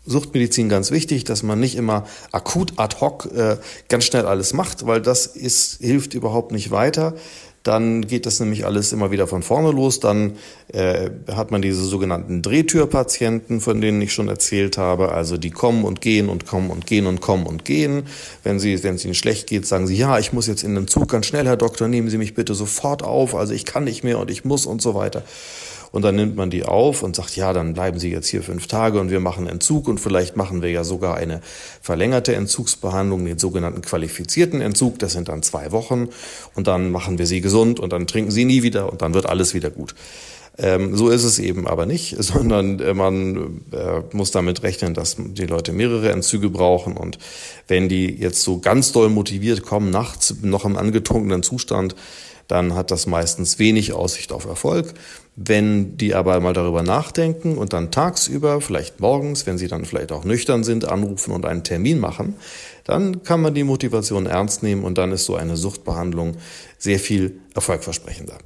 Suchtmedizin 0.06 0.68
ganz 0.68 0.90
wichtig, 0.90 1.26
dass 1.26 1.44
man 1.44 1.60
nicht 1.60 1.76
immer 1.76 2.08
akut 2.32 2.74
ad 2.78 2.98
hoc 3.02 3.30
äh, 3.36 3.58
ganz 3.88 4.06
schnell 4.06 4.26
alles 4.26 4.54
macht, 4.54 4.88
weil 4.88 5.02
das 5.02 5.28
ist, 5.28 5.80
hilft 5.80 6.16
überhaupt 6.16 6.52
nicht 6.52 6.72
weiter. 6.72 7.14
Dann 7.64 8.08
geht 8.08 8.26
das 8.26 8.40
nämlich 8.40 8.66
alles 8.66 8.92
immer 8.92 9.12
wieder 9.12 9.28
von 9.28 9.44
vorne 9.44 9.72
los. 9.72 10.00
Dann 10.00 10.34
äh, 10.74 11.12
hat 11.32 11.52
man 11.52 11.62
diese 11.62 11.84
sogenannten 11.84 12.42
Drehtürpatienten, 12.42 13.62
von 13.62 13.82
denen 13.82 14.02
ich 14.02 14.14
schon 14.14 14.30
erzählt 14.30 14.80
habe. 14.80 15.12
Also 15.12 15.38
die 15.38 15.52
kommen 15.52 15.84
und 15.84 16.02
gehen 16.02 16.30
und 16.30 16.48
kommen 16.48 16.72
und 16.72 16.88
gehen 16.88 17.06
und 17.06 17.22
kommen 17.22 17.46
und 17.46 17.64
gehen. 17.64 18.04
Wenn 18.44 18.60
sie, 18.60 18.84
wenn 18.84 18.96
es 18.96 19.06
ihnen 19.06 19.14
schlecht 19.14 19.48
geht, 19.48 19.68
sagen 19.68 19.86
sie, 19.86 19.96
ja, 19.96 20.18
ich 20.18 20.34
muss 20.34 20.48
jetzt 20.48 20.64
in 20.64 20.74
den 20.74 20.88
Zug 20.88 21.10
ganz 21.10 21.28
schnell, 21.28 21.46
Herr 21.46 21.58
Doktor, 21.58 21.88
nehmen 21.88 22.10
Sie 22.10 22.18
mich 22.18 22.34
bitte 22.34 22.56
sofort 22.56 23.04
auf. 23.04 23.36
Also 23.36 23.54
ich 23.54 23.66
kann 23.66 23.84
nicht 23.84 24.04
mehr 24.04 24.18
und 24.18 24.32
ich 24.32 24.44
muss 24.44 24.66
und 24.66 24.82
so 24.82 24.96
weiter. 24.96 25.24
Und 25.92 26.04
dann 26.04 26.16
nimmt 26.16 26.38
man 26.38 26.50
die 26.50 26.64
auf 26.64 27.04
und 27.04 27.16
sagt, 27.16 27.36
ja, 27.36 27.52
dann 27.52 27.74
bleiben 27.74 28.00
Sie 28.00 28.10
jetzt 28.10 28.28
hier 28.28 28.44
fünf 28.44 28.68
Tage 28.68 29.00
und 29.00 29.12
wir 29.12 29.20
machen 29.20 29.48
Entzug 29.48 29.88
und 29.88 30.00
vielleicht 30.00 30.38
machen 30.38 30.62
wir 30.62 30.72
ja 30.72 30.84
sogar 30.84 31.16
eine 31.16 31.42
verlängerte 31.82 32.34
Entzugsbehandlung, 32.34 33.26
den 33.26 33.38
sogenannten 33.38 33.82
qualifizierten 33.82 34.62
Entzug. 34.62 35.00
Das 35.00 35.14
sind 35.14 35.28
dann 35.28 35.44
zwei 35.44 35.72
Wochen 35.72 36.10
und 36.56 36.68
dann 36.68 36.92
machen 36.92 37.18
wir 37.18 37.28
Sie 37.28 37.42
gesund 37.42 37.80
und 37.80 37.92
dann 37.92 38.08
trinken 38.08 38.32
Sie 38.32 38.46
nie 38.46 38.64
wieder 38.64 38.92
und 38.92 39.02
dann 39.02 39.14
wird 39.14 39.26
alles 39.26 39.54
wieder 39.54 39.70
gut. 39.70 39.94
Ähm, 40.58 40.96
so 40.96 41.10
ist 41.10 41.24
es 41.24 41.40
eben 41.40 41.68
aber 41.68 41.86
nicht, 41.86 42.16
sondern 42.20 42.80
äh, 42.80 42.94
man 42.94 43.62
äh, 43.72 44.02
muss 44.16 44.32
damit 44.32 44.64
rechnen, 44.64 44.94
dass 44.94 45.18
die 45.18 45.46
Leute 45.46 45.74
mehrere 45.74 46.12
Entzüge 46.12 46.50
brauchen 46.50 46.96
und 46.96 47.18
wenn 47.68 47.90
die 47.90 48.10
jetzt 48.16 48.44
so 48.44 48.60
ganz 48.60 48.92
doll 48.92 49.10
motiviert 49.10 49.64
kommen, 49.64 49.90
nachts 49.90 50.36
noch 50.42 50.66
im 50.66 50.78
angetrunkenen 50.78 51.44
Zustand, 51.44 51.96
dann 52.48 52.76
hat 52.76 52.92
das 52.92 53.08
meistens 53.08 53.60
wenig 53.60 53.94
Aussicht 53.94 54.34
auf 54.34 54.46
Erfolg. 54.46 54.94
Wenn 55.44 55.98
die 55.98 56.14
aber 56.14 56.40
mal 56.40 56.54
darüber 56.54 56.84
nachdenken 56.84 57.58
und 57.58 57.74
dann 57.74 57.90
tagsüber, 57.90 58.62
vielleicht 58.62 59.00
morgens, 59.00 59.48
wenn 59.48 59.58
sie 59.58 59.68
dann 59.68 59.86
vielleicht 59.86 60.12
auch 60.12 60.24
nüchtern 60.24 60.64
sind, 60.64 60.86
anrufen 60.86 61.32
und 61.32 61.46
einen 61.46 61.64
Termin 61.64 62.00
machen, 62.00 62.36
dann 62.84 63.24
kann 63.24 63.42
man 63.42 63.54
die 63.54 63.64
Motivation 63.64 64.26
ernst 64.26 64.62
nehmen 64.62 64.84
und 64.84 64.98
dann 64.98 65.12
ist 65.12 65.26
so 65.26 65.36
eine 65.36 65.58
Suchtbehandlung 65.58 66.38
sehr 66.78 67.00
viel 67.00 67.40
erfolgversprechender. 67.56 68.38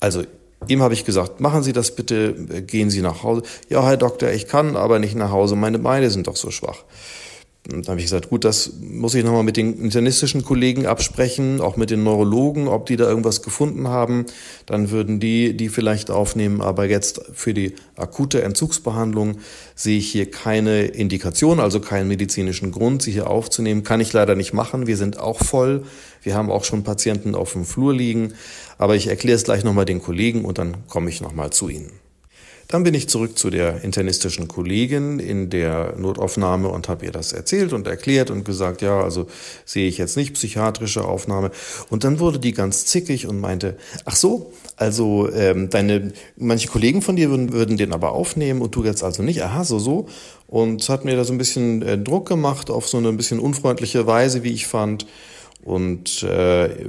Also 0.00 0.22
Ihm 0.68 0.82
habe 0.82 0.94
ich 0.94 1.04
gesagt, 1.04 1.40
machen 1.40 1.62
Sie 1.62 1.72
das 1.72 1.94
bitte, 1.94 2.34
gehen 2.62 2.90
Sie 2.90 3.02
nach 3.02 3.22
Hause. 3.22 3.42
Ja, 3.68 3.84
Herr 3.84 3.96
Doktor, 3.96 4.30
ich 4.30 4.46
kann 4.46 4.76
aber 4.76 4.98
nicht 4.98 5.16
nach 5.16 5.30
Hause, 5.30 5.56
meine 5.56 5.78
Beine 5.78 6.10
sind 6.10 6.28
doch 6.28 6.36
so 6.36 6.50
schwach. 6.50 6.84
Und 7.70 7.86
dann 7.86 7.92
habe 7.92 8.00
ich 8.00 8.06
gesagt, 8.06 8.28
gut, 8.28 8.44
das 8.44 8.72
muss 8.80 9.14
ich 9.14 9.22
nochmal 9.22 9.44
mit 9.44 9.56
den 9.56 9.78
internistischen 9.78 10.42
Kollegen 10.42 10.86
absprechen, 10.86 11.60
auch 11.60 11.76
mit 11.76 11.90
den 11.90 12.02
Neurologen, 12.02 12.66
ob 12.66 12.86
die 12.86 12.96
da 12.96 13.08
irgendwas 13.08 13.40
gefunden 13.42 13.86
haben. 13.86 14.26
Dann 14.66 14.90
würden 14.90 15.20
die 15.20 15.56
die 15.56 15.68
vielleicht 15.68 16.10
aufnehmen. 16.10 16.60
Aber 16.60 16.86
jetzt 16.86 17.20
für 17.34 17.54
die 17.54 17.76
akute 17.94 18.42
Entzugsbehandlung 18.42 19.38
sehe 19.76 19.98
ich 19.98 20.10
hier 20.10 20.28
keine 20.28 20.86
Indikation, 20.86 21.60
also 21.60 21.78
keinen 21.78 22.08
medizinischen 22.08 22.72
Grund, 22.72 23.02
sie 23.02 23.12
hier 23.12 23.30
aufzunehmen. 23.30 23.84
Kann 23.84 24.00
ich 24.00 24.12
leider 24.12 24.34
nicht 24.34 24.52
machen. 24.52 24.88
Wir 24.88 24.96
sind 24.96 25.20
auch 25.20 25.38
voll. 25.38 25.84
Wir 26.20 26.34
haben 26.34 26.50
auch 26.50 26.64
schon 26.64 26.82
Patienten 26.82 27.36
auf 27.36 27.52
dem 27.52 27.64
Flur 27.64 27.94
liegen. 27.94 28.34
Aber 28.76 28.96
ich 28.96 29.06
erkläre 29.06 29.36
es 29.36 29.44
gleich 29.44 29.62
nochmal 29.62 29.84
den 29.84 30.02
Kollegen 30.02 30.44
und 30.44 30.58
dann 30.58 30.88
komme 30.88 31.10
ich 31.10 31.20
nochmal 31.20 31.50
zu 31.50 31.68
Ihnen. 31.68 32.01
Dann 32.72 32.84
bin 32.84 32.94
ich 32.94 33.06
zurück 33.06 33.38
zu 33.38 33.50
der 33.50 33.84
internistischen 33.84 34.48
Kollegin 34.48 35.18
in 35.18 35.50
der 35.50 35.94
Notaufnahme 35.98 36.68
und 36.68 36.88
habe 36.88 37.04
ihr 37.04 37.12
das 37.12 37.34
erzählt 37.34 37.74
und 37.74 37.86
erklärt 37.86 38.30
und 38.30 38.46
gesagt, 38.46 38.80
ja, 38.80 38.98
also 39.02 39.26
sehe 39.66 39.86
ich 39.86 39.98
jetzt 39.98 40.16
nicht 40.16 40.32
psychiatrische 40.32 41.04
Aufnahme. 41.04 41.50
Und 41.90 42.02
dann 42.04 42.18
wurde 42.18 42.38
die 42.38 42.52
ganz 42.52 42.86
zickig 42.86 43.26
und 43.26 43.38
meinte, 43.40 43.76
ach 44.06 44.16
so, 44.16 44.54
also 44.76 45.30
ähm, 45.34 45.68
deine 45.68 46.14
manche 46.36 46.68
Kollegen 46.68 47.02
von 47.02 47.14
dir 47.14 47.28
würden, 47.28 47.52
würden 47.52 47.76
den 47.76 47.92
aber 47.92 48.12
aufnehmen 48.12 48.62
und 48.62 48.74
du 48.74 48.84
jetzt 48.84 49.04
also 49.04 49.22
nicht. 49.22 49.42
Aha, 49.42 49.64
so 49.64 49.78
so. 49.78 50.06
Und 50.46 50.88
hat 50.88 51.04
mir 51.04 51.14
da 51.14 51.24
so 51.24 51.34
ein 51.34 51.38
bisschen 51.38 51.82
äh, 51.82 51.98
Druck 51.98 52.26
gemacht 52.26 52.70
auf 52.70 52.88
so 52.88 52.96
eine 52.96 53.10
ein 53.10 53.18
bisschen 53.18 53.38
unfreundliche 53.38 54.06
Weise, 54.06 54.44
wie 54.44 54.52
ich 54.52 54.66
fand. 54.66 55.06
Und 55.64 56.24
äh, 56.24 56.88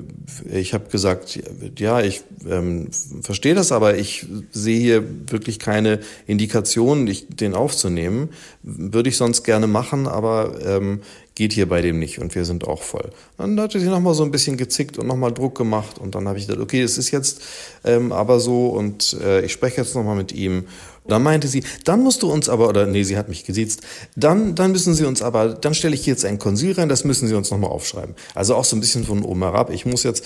ich 0.51 0.73
habe 0.73 0.89
gesagt, 0.89 1.39
ja, 1.77 2.01
ich 2.01 2.23
ähm, 2.49 2.89
verstehe 3.21 3.53
das, 3.53 3.71
aber 3.71 3.97
ich 3.97 4.25
sehe 4.51 4.79
hier 4.79 5.03
wirklich 5.29 5.59
keine 5.59 5.99
Indikation, 6.25 7.09
den 7.29 7.53
aufzunehmen. 7.53 8.29
Würde 8.63 9.09
ich 9.09 9.17
sonst 9.17 9.43
gerne 9.43 9.67
machen, 9.67 10.07
aber 10.07 10.59
ähm, 10.65 11.01
geht 11.35 11.53
hier 11.53 11.67
bei 11.69 11.81
dem 11.81 11.99
nicht 11.99 12.19
und 12.19 12.33
wir 12.33 12.45
sind 12.45 12.67
auch 12.67 12.81
voll. 12.81 13.11
Dann 13.37 13.59
hat 13.59 13.73
sie 13.73 13.79
nochmal 13.79 14.15
so 14.15 14.23
ein 14.23 14.31
bisschen 14.31 14.57
gezickt 14.57 14.97
und 14.97 15.07
nochmal 15.07 15.33
Druck 15.33 15.55
gemacht 15.55 15.99
und 15.99 16.15
dann 16.15 16.27
habe 16.27 16.39
ich 16.39 16.47
gedacht, 16.47 16.63
okay, 16.63 16.81
es 16.81 16.97
ist 16.97 17.11
jetzt 17.11 17.41
ähm, 17.83 18.11
aber 18.11 18.39
so 18.39 18.67
und 18.67 19.17
äh, 19.21 19.45
ich 19.45 19.51
spreche 19.51 19.81
jetzt 19.81 19.95
nochmal 19.95 20.15
mit 20.15 20.31
ihm. 20.31 20.65
Dann 21.07 21.21
meinte 21.23 21.47
sie, 21.47 21.63
dann 21.83 22.01
musst 22.01 22.23
du 22.23 22.31
uns 22.31 22.47
aber, 22.49 22.69
oder 22.69 22.85
nee, 22.85 23.03
sie 23.03 23.17
hat 23.17 23.27
mich 23.29 23.43
gesiezt, 23.43 23.81
dann, 24.15 24.55
dann 24.55 24.71
müssen 24.71 24.93
sie 24.93 25.05
uns 25.05 25.21
aber, 25.21 25.49
dann 25.49 25.73
stelle 25.73 25.95
ich 25.95 26.03
hier 26.03 26.13
jetzt 26.13 26.25
ein 26.25 26.39
Konsil 26.39 26.73
rein, 26.73 26.89
das 26.89 27.03
müssen 27.03 27.27
sie 27.27 27.35
uns 27.35 27.51
nochmal 27.51 27.71
aufschreiben. 27.71 28.15
Also 28.35 28.55
auch 28.55 28.65
so 28.65 28.75
ein 28.75 28.79
bisschen 28.79 29.03
von 29.03 29.23
oben 29.23 29.41
herab. 29.41 29.69
Ich 29.69 29.85
muss 29.85 30.03
jetzt 30.03 30.23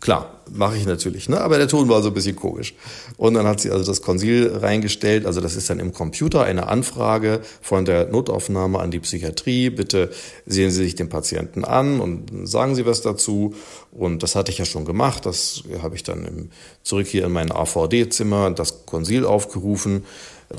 Klar, 0.00 0.40
mache 0.52 0.76
ich 0.76 0.86
natürlich, 0.86 1.28
ne? 1.28 1.40
aber 1.40 1.58
der 1.58 1.66
Ton 1.66 1.88
war 1.88 2.02
so 2.02 2.08
ein 2.08 2.14
bisschen 2.14 2.36
komisch. 2.36 2.74
Und 3.16 3.34
dann 3.34 3.46
hat 3.46 3.60
sie 3.60 3.72
also 3.72 3.84
das 3.84 4.00
Konsil 4.00 4.56
reingestellt, 4.56 5.26
also 5.26 5.40
das 5.40 5.56
ist 5.56 5.70
dann 5.70 5.80
im 5.80 5.92
Computer 5.92 6.44
eine 6.44 6.68
Anfrage 6.68 7.40
von 7.60 7.84
der 7.84 8.06
Notaufnahme 8.06 8.78
an 8.78 8.92
die 8.92 9.00
Psychiatrie. 9.00 9.70
Bitte 9.70 10.10
sehen 10.46 10.70
Sie 10.70 10.84
sich 10.84 10.94
den 10.94 11.08
Patienten 11.08 11.64
an 11.64 11.98
und 11.98 12.46
sagen 12.46 12.76
Sie 12.76 12.86
was 12.86 13.02
dazu. 13.02 13.54
Und 13.90 14.22
das 14.22 14.36
hatte 14.36 14.52
ich 14.52 14.58
ja 14.58 14.64
schon 14.64 14.84
gemacht, 14.84 15.26
das 15.26 15.64
habe 15.82 15.96
ich 15.96 16.04
dann 16.04 16.24
im, 16.24 16.50
zurück 16.84 17.08
hier 17.08 17.24
in 17.24 17.32
mein 17.32 17.50
AVD-Zimmer, 17.50 18.52
das 18.52 18.86
Konsil 18.86 19.24
aufgerufen 19.24 20.04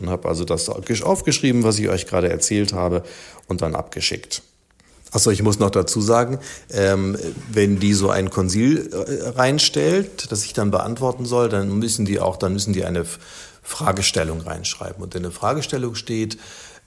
und 0.02 0.10
habe 0.10 0.28
also 0.28 0.44
das 0.44 0.70
aufgeschrieben, 0.70 1.64
was 1.64 1.80
ich 1.80 1.88
euch 1.88 2.08
gerade 2.08 2.30
erzählt 2.30 2.74
habe 2.74 3.04
und 3.48 3.62
dann 3.62 3.74
abgeschickt. 3.74 4.44
Achso, 5.12 5.32
ich 5.32 5.42
muss 5.42 5.60
noch 5.60 5.72
dazu 5.72 6.02
sagen, 6.02 6.40
ähm, 6.72 7.18
wenn 7.52 7.80
die 7.80 7.94
so 7.94 8.10
ein 8.10 8.30
Konsil 8.30 8.90
äh, 8.92 9.30
reinstellt, 9.30 10.32
das 10.32 10.46
ich 10.46 10.54
dann 10.54 10.72
beantworten 10.72 11.26
soll, 11.26 11.50
dann 11.50 11.80
müssen 11.80 12.06
die 12.06 12.20
auch, 12.20 12.38
dann 12.38 12.54
müssen 12.54 12.74
die 12.74 12.86
eine 12.86 13.06
Fragestellung 13.64 14.42
reinschreiben. 14.42 15.02
Und 15.02 15.16
in 15.16 15.24
der 15.24 15.32
Fragestellung 15.32 15.96
steht 15.96 16.38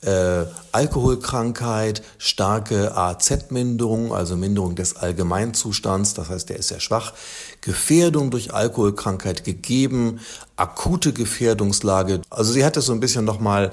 äh, 0.03 0.45
Alkoholkrankheit, 0.73 2.03
starke 2.19 2.97
AZ-Minderung, 2.97 4.13
also 4.13 4.37
Minderung 4.37 4.75
des 4.75 4.97
Allgemeinzustands, 4.97 6.15
das 6.15 6.29
heißt, 6.29 6.49
der 6.49 6.57
ist 6.57 6.69
sehr 6.69 6.81
schwach, 6.81 7.13
Gefährdung 7.61 8.31
durch 8.31 8.53
Alkoholkrankheit 8.53 9.45
gegeben, 9.45 10.21
akute 10.57 11.13
Gefährdungslage. 11.13 12.21
Also 12.31 12.53
sie 12.53 12.65
hat 12.65 12.77
das 12.77 12.87
so 12.87 12.93
ein 12.93 13.01
bisschen 13.01 13.25
nochmal 13.25 13.69
mal 13.69 13.73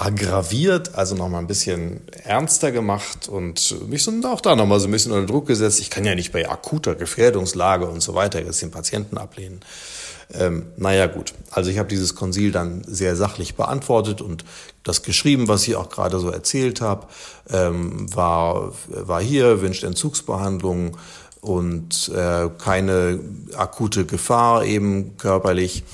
aggraviert, 0.00 0.94
also 0.94 1.14
nochmal 1.14 1.42
ein 1.42 1.46
bisschen 1.46 2.00
ernster 2.24 2.72
gemacht 2.72 3.28
und 3.28 3.86
mich 3.86 4.02
so 4.02 4.10
auch 4.24 4.40
da 4.40 4.56
nochmal 4.56 4.80
so 4.80 4.88
ein 4.88 4.90
bisschen 4.90 5.12
unter 5.12 5.30
Druck 5.30 5.46
gesetzt. 5.46 5.78
Ich 5.78 5.90
kann 5.90 6.06
ja 6.06 6.14
nicht 6.14 6.32
bei 6.32 6.48
akuter 6.48 6.94
Gefährdungslage 6.94 7.86
und 7.86 8.00
so 8.00 8.14
weiter 8.14 8.42
jetzt 8.42 8.62
den 8.62 8.70
Patienten 8.70 9.18
ablehnen. 9.18 9.60
Ähm, 10.32 10.68
naja 10.78 11.06
gut, 11.06 11.34
also 11.50 11.68
ich 11.68 11.76
habe 11.78 11.90
dieses 11.90 12.14
Konsil 12.14 12.50
dann 12.50 12.82
sehr 12.86 13.14
sachlich 13.14 13.56
beantwortet 13.56 14.22
und 14.22 14.46
das 14.84 15.02
geschrieben, 15.02 15.48
was 15.48 15.68
ich 15.68 15.76
auch 15.76 15.90
gerade 15.90 16.18
so 16.18 16.30
erzählt 16.30 16.80
habe, 16.80 17.06
ähm, 17.50 18.06
war, 18.14 18.72
war 18.88 19.20
hier, 19.20 19.60
wünscht 19.60 19.84
Entzugsbehandlung 19.84 20.96
und 21.42 22.08
äh, 22.08 22.48
keine 22.56 23.20
akute 23.54 24.06
Gefahr 24.06 24.64
eben 24.64 25.18
körperlich 25.18 25.84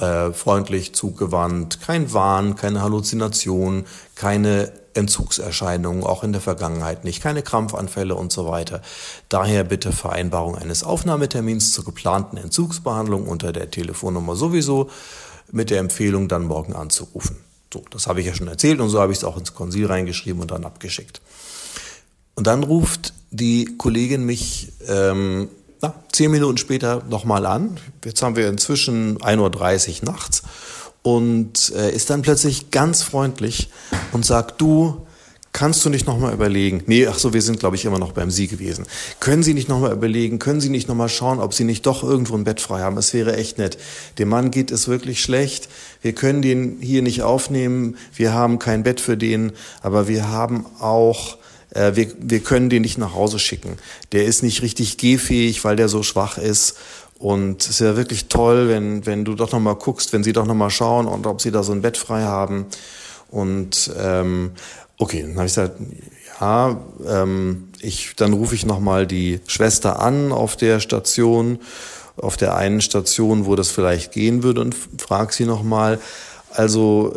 äh, 0.00 0.32
freundlich 0.32 0.94
zugewandt, 0.94 1.80
kein 1.80 2.12
Wahn, 2.12 2.56
keine 2.56 2.82
Halluzination, 2.82 3.84
keine 4.14 4.72
Entzugserscheinungen, 4.94 6.04
auch 6.04 6.24
in 6.24 6.32
der 6.32 6.40
Vergangenheit 6.40 7.04
nicht, 7.04 7.22
keine 7.22 7.42
Krampfanfälle 7.42 8.14
und 8.14 8.32
so 8.32 8.48
weiter. 8.48 8.82
Daher 9.28 9.64
bitte 9.64 9.92
Vereinbarung 9.92 10.56
eines 10.56 10.82
Aufnahmetermins 10.82 11.72
zur 11.72 11.84
geplanten 11.84 12.36
Entzugsbehandlung 12.36 13.28
unter 13.28 13.52
der 13.52 13.70
Telefonnummer 13.70 14.36
sowieso 14.36 14.90
mit 15.52 15.70
der 15.70 15.78
Empfehlung, 15.78 16.28
dann 16.28 16.44
morgen 16.44 16.74
anzurufen. 16.74 17.36
So, 17.72 17.84
das 17.90 18.06
habe 18.06 18.20
ich 18.20 18.26
ja 18.26 18.34
schon 18.34 18.48
erzählt 18.48 18.80
und 18.80 18.88
so 18.88 19.00
habe 19.00 19.12
ich 19.12 19.18
es 19.18 19.24
auch 19.24 19.36
ins 19.36 19.54
Konsil 19.54 19.86
reingeschrieben 19.86 20.40
und 20.40 20.50
dann 20.50 20.64
abgeschickt. 20.64 21.20
Und 22.34 22.46
dann 22.46 22.64
ruft 22.64 23.12
die 23.30 23.76
Kollegin 23.76 24.24
mich 24.24 24.72
ähm, 24.88 25.48
na, 25.80 25.94
zehn 26.12 26.30
Minuten 26.30 26.58
später 26.58 27.02
nochmal 27.08 27.46
an. 27.46 27.78
Jetzt 28.04 28.22
haben 28.22 28.36
wir 28.36 28.48
inzwischen 28.48 29.18
1.30 29.18 30.02
Uhr 30.02 30.12
nachts 30.12 30.42
und 31.02 31.72
äh, 31.74 31.90
ist 31.94 32.10
dann 32.10 32.22
plötzlich 32.22 32.70
ganz 32.70 33.02
freundlich 33.02 33.70
und 34.12 34.26
sagt, 34.26 34.60
du, 34.60 35.06
kannst 35.52 35.84
du 35.84 35.88
nicht 35.88 36.06
nochmal 36.06 36.32
überlegen, 36.32 36.82
nee, 36.86 37.06
ach 37.06 37.18
so, 37.18 37.32
wir 37.32 37.42
sind 37.42 37.58
glaube 37.58 37.76
ich 37.76 37.84
immer 37.84 37.98
noch 37.98 38.12
beim 38.12 38.30
Sie 38.30 38.46
gewesen. 38.46 38.86
Können 39.18 39.42
Sie 39.42 39.54
nicht 39.54 39.68
nochmal 39.68 39.92
überlegen, 39.92 40.38
können 40.38 40.60
Sie 40.60 40.68
nicht 40.68 40.88
nochmal 40.88 41.08
schauen, 41.08 41.40
ob 41.40 41.54
Sie 41.54 41.64
nicht 41.64 41.86
doch 41.86 42.02
irgendwo 42.04 42.36
ein 42.36 42.44
Bett 42.44 42.60
frei 42.60 42.80
haben? 42.80 42.96
Es 42.98 43.12
wäre 43.14 43.36
echt 43.36 43.58
nett. 43.58 43.78
Dem 44.18 44.28
Mann 44.28 44.50
geht 44.50 44.70
es 44.70 44.86
wirklich 44.86 45.22
schlecht. 45.22 45.68
Wir 46.02 46.12
können 46.12 46.42
den 46.42 46.78
hier 46.80 47.02
nicht 47.02 47.22
aufnehmen. 47.22 47.96
Wir 48.14 48.32
haben 48.32 48.58
kein 48.58 48.82
Bett 48.82 49.00
für 49.00 49.16
den, 49.16 49.52
aber 49.82 50.06
wir 50.06 50.28
haben 50.28 50.66
auch 50.78 51.38
äh, 51.70 51.94
wir, 51.94 52.08
wir 52.18 52.40
können 52.40 52.70
den 52.70 52.82
nicht 52.82 52.98
nach 52.98 53.14
Hause 53.14 53.38
schicken. 53.38 53.78
Der 54.12 54.24
ist 54.24 54.42
nicht 54.42 54.62
richtig 54.62 54.96
gehfähig, 54.96 55.64
weil 55.64 55.76
der 55.76 55.88
so 55.88 56.02
schwach 56.02 56.38
ist. 56.38 56.76
Und 57.18 57.68
es 57.68 57.80
wäre 57.80 57.96
wirklich 57.96 58.28
toll, 58.28 58.68
wenn, 58.68 59.04
wenn 59.04 59.24
du 59.24 59.34
doch 59.34 59.52
nochmal 59.52 59.76
guckst, 59.76 60.12
wenn 60.12 60.24
sie 60.24 60.32
doch 60.32 60.46
nochmal 60.46 60.70
schauen 60.70 61.06
und 61.06 61.26
ob 61.26 61.42
sie 61.42 61.50
da 61.50 61.62
so 61.62 61.72
ein 61.72 61.82
Bett 61.82 61.98
frei 61.98 62.22
haben. 62.22 62.66
Und 63.28 63.90
ähm, 63.98 64.52
okay, 64.96 65.22
dann 65.22 65.36
habe 65.36 65.46
ich 65.46 65.54
gesagt, 65.54 65.76
ja, 66.40 66.80
ähm, 67.06 67.68
ich, 67.80 68.14
dann 68.16 68.32
rufe 68.32 68.54
ich 68.54 68.64
nochmal 68.64 69.06
die 69.06 69.40
Schwester 69.46 70.00
an 70.00 70.32
auf 70.32 70.56
der 70.56 70.80
Station, 70.80 71.58
auf 72.16 72.36
der 72.38 72.56
einen 72.56 72.80
Station, 72.80 73.44
wo 73.44 73.54
das 73.54 73.68
vielleicht 73.68 74.12
gehen 74.12 74.42
würde 74.42 74.62
und 74.62 74.74
frage 74.98 75.32
sie 75.32 75.44
nochmal, 75.44 76.00
also 76.52 77.14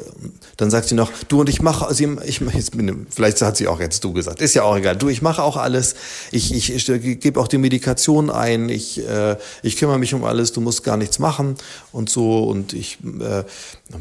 dann 0.57 0.69
sagt 0.69 0.87
sie 0.87 0.95
noch, 0.95 1.11
du 1.27 1.41
und 1.41 1.49
ich 1.49 1.61
mache, 1.61 1.87
also 1.87 2.03
ich, 2.23 2.41
ich, 2.41 2.71
vielleicht 3.09 3.41
hat 3.41 3.57
sie 3.57 3.67
auch 3.67 3.79
jetzt 3.79 4.03
du 4.03 4.13
gesagt, 4.13 4.41
ist 4.41 4.53
ja 4.53 4.63
auch 4.63 4.77
egal. 4.77 4.95
Du, 4.95 5.09
ich 5.09 5.21
mache 5.21 5.41
auch 5.41 5.57
alles. 5.57 5.95
Ich, 6.31 6.53
ich, 6.53 6.73
ich 6.73 7.19
gebe 7.19 7.39
auch 7.39 7.47
die 7.47 7.57
Medikation 7.57 8.29
ein. 8.29 8.69
Ich, 8.69 9.05
äh, 9.07 9.35
ich 9.63 9.77
kümmere 9.77 9.97
mich 9.97 10.13
um 10.13 10.23
alles. 10.23 10.51
Du 10.51 10.61
musst 10.61 10.83
gar 10.83 10.97
nichts 10.97 11.17
machen 11.17 11.55
und 11.91 12.09
so. 12.09 12.43
Und 12.43 12.73
ich 12.73 12.99
äh, 13.03 13.23
habe 13.23 13.45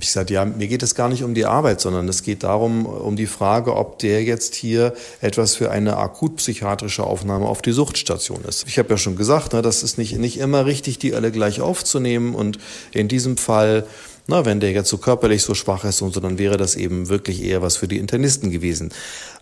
ich 0.00 0.08
gesagt, 0.08 0.30
ja, 0.30 0.44
mir 0.44 0.68
geht 0.68 0.82
es 0.82 0.94
gar 0.94 1.08
nicht 1.08 1.24
um 1.24 1.34
die 1.34 1.46
Arbeit, 1.46 1.80
sondern 1.80 2.06
es 2.08 2.22
geht 2.22 2.42
darum, 2.42 2.84
um 2.84 3.16
die 3.16 3.26
Frage, 3.26 3.74
ob 3.74 3.98
der 3.98 4.22
jetzt 4.22 4.54
hier 4.54 4.92
etwas 5.22 5.54
für 5.54 5.70
eine 5.70 5.96
akutpsychiatrische 5.96 7.04
Aufnahme 7.04 7.46
auf 7.46 7.62
die 7.62 7.72
Suchtstation 7.72 8.44
ist. 8.46 8.64
Ich 8.68 8.78
habe 8.78 8.90
ja 8.90 8.98
schon 8.98 9.16
gesagt, 9.16 9.54
ne, 9.54 9.62
das 9.62 9.82
ist 9.82 9.96
nicht 9.96 10.18
nicht 10.18 10.38
immer 10.38 10.66
richtig, 10.66 10.98
die 10.98 11.14
alle 11.14 11.32
gleich 11.32 11.62
aufzunehmen. 11.62 12.34
Und 12.34 12.58
in 12.92 13.08
diesem 13.08 13.38
Fall 13.38 13.86
na, 14.26 14.44
wenn 14.44 14.60
der 14.60 14.72
jetzt 14.72 14.88
so 14.88 14.98
körperlich 14.98 15.42
so 15.42 15.54
schwach 15.54 15.84
ist 15.84 16.00
und 16.02 16.14
so, 16.14 16.20
dann 16.20 16.38
wäre 16.38 16.56
das 16.56 16.76
eben 16.76 17.08
wirklich 17.08 17.42
eher 17.42 17.62
was 17.62 17.76
für 17.76 17.88
die 17.88 17.98
Internisten 17.98 18.50
gewesen. 18.50 18.92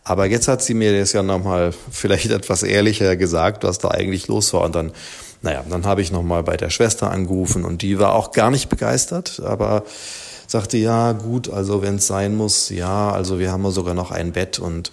Aber 0.04 0.26
jetzt 0.26 0.48
hat 0.48 0.62
sie 0.62 0.74
mir 0.74 0.98
das 0.98 1.12
ja 1.12 1.22
nochmal 1.22 1.72
vielleicht 1.90 2.30
etwas 2.30 2.62
ehrlicher 2.62 3.16
gesagt, 3.16 3.64
was 3.64 3.78
da 3.78 3.88
eigentlich 3.88 4.28
los 4.28 4.52
war. 4.52 4.62
Und 4.62 4.74
dann 4.74 4.92
Naja, 5.42 5.64
dann 5.68 5.86
habe 5.86 6.02
ich 6.02 6.12
nochmal 6.12 6.42
bei 6.42 6.56
der 6.56 6.70
Schwester 6.70 7.10
angerufen 7.10 7.64
und 7.64 7.82
die 7.82 7.98
war 7.98 8.14
auch 8.14 8.32
gar 8.32 8.50
nicht 8.50 8.68
begeistert, 8.68 9.40
aber 9.40 9.84
sagte, 10.46 10.76
ja 10.76 11.12
gut, 11.12 11.48
also 11.48 11.80
wenn 11.80 11.96
es 11.96 12.06
sein 12.06 12.36
muss, 12.36 12.70
ja, 12.70 13.10
also 13.10 13.38
wir 13.38 13.52
haben 13.52 13.64
ja 13.64 13.70
sogar 13.70 13.94
noch 13.94 14.10
ein 14.10 14.32
Bett 14.32 14.58
und 14.58 14.92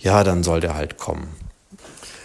ja, 0.00 0.24
dann 0.24 0.42
soll 0.42 0.60
der 0.60 0.74
halt 0.74 0.98
kommen. 0.98 1.28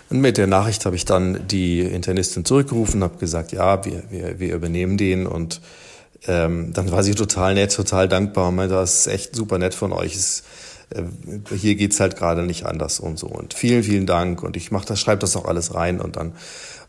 Und 0.10 0.22
mit 0.22 0.38
der 0.38 0.48
Nachricht 0.48 0.86
habe 0.86 0.96
ich 0.96 1.06
dann 1.06 1.48
die 1.48 1.82
Internistin 1.82 2.46
zurückgerufen, 2.46 3.04
habe 3.04 3.18
gesagt, 3.18 3.52
ja, 3.52 3.86
wir, 3.86 4.04
wir, 4.10 4.40
wir 4.40 4.56
übernehmen 4.56 4.98
den 4.98 5.28
und 5.28 5.62
ähm, 6.28 6.74
dann 6.74 6.92
war 6.92 7.04
sie 7.04 7.16
total 7.16 7.54
nett, 7.54 7.74
total 7.74 8.08
dankbar 8.08 8.50
und 8.50 8.56
meinte, 8.56 8.76
das 8.76 9.02
ist 9.02 9.08
echt 9.08 9.36
super 9.36 9.58
nett 9.58 9.74
von 9.74 9.92
euch. 9.92 10.16
Es, 10.16 10.44
äh, 10.90 11.04
hier 11.56 11.76
geht's 11.76 12.00
halt 12.00 12.18
gerade 12.18 12.44
nicht 12.44 12.66
anders 12.66 13.00
und 13.00 13.18
so. 13.18 13.28
Und 13.28 13.54
vielen, 13.54 13.84
vielen 13.84 14.06
Dank 14.06 14.44
und 14.44 14.58
ich 14.58 14.72
mach 14.72 14.86
das, 14.86 15.00
schreibe 15.00 15.20
das 15.20 15.36
auch 15.36 15.46
alles 15.46 15.74
rein 15.76 16.00
und 16.02 16.16
dann 16.16 16.34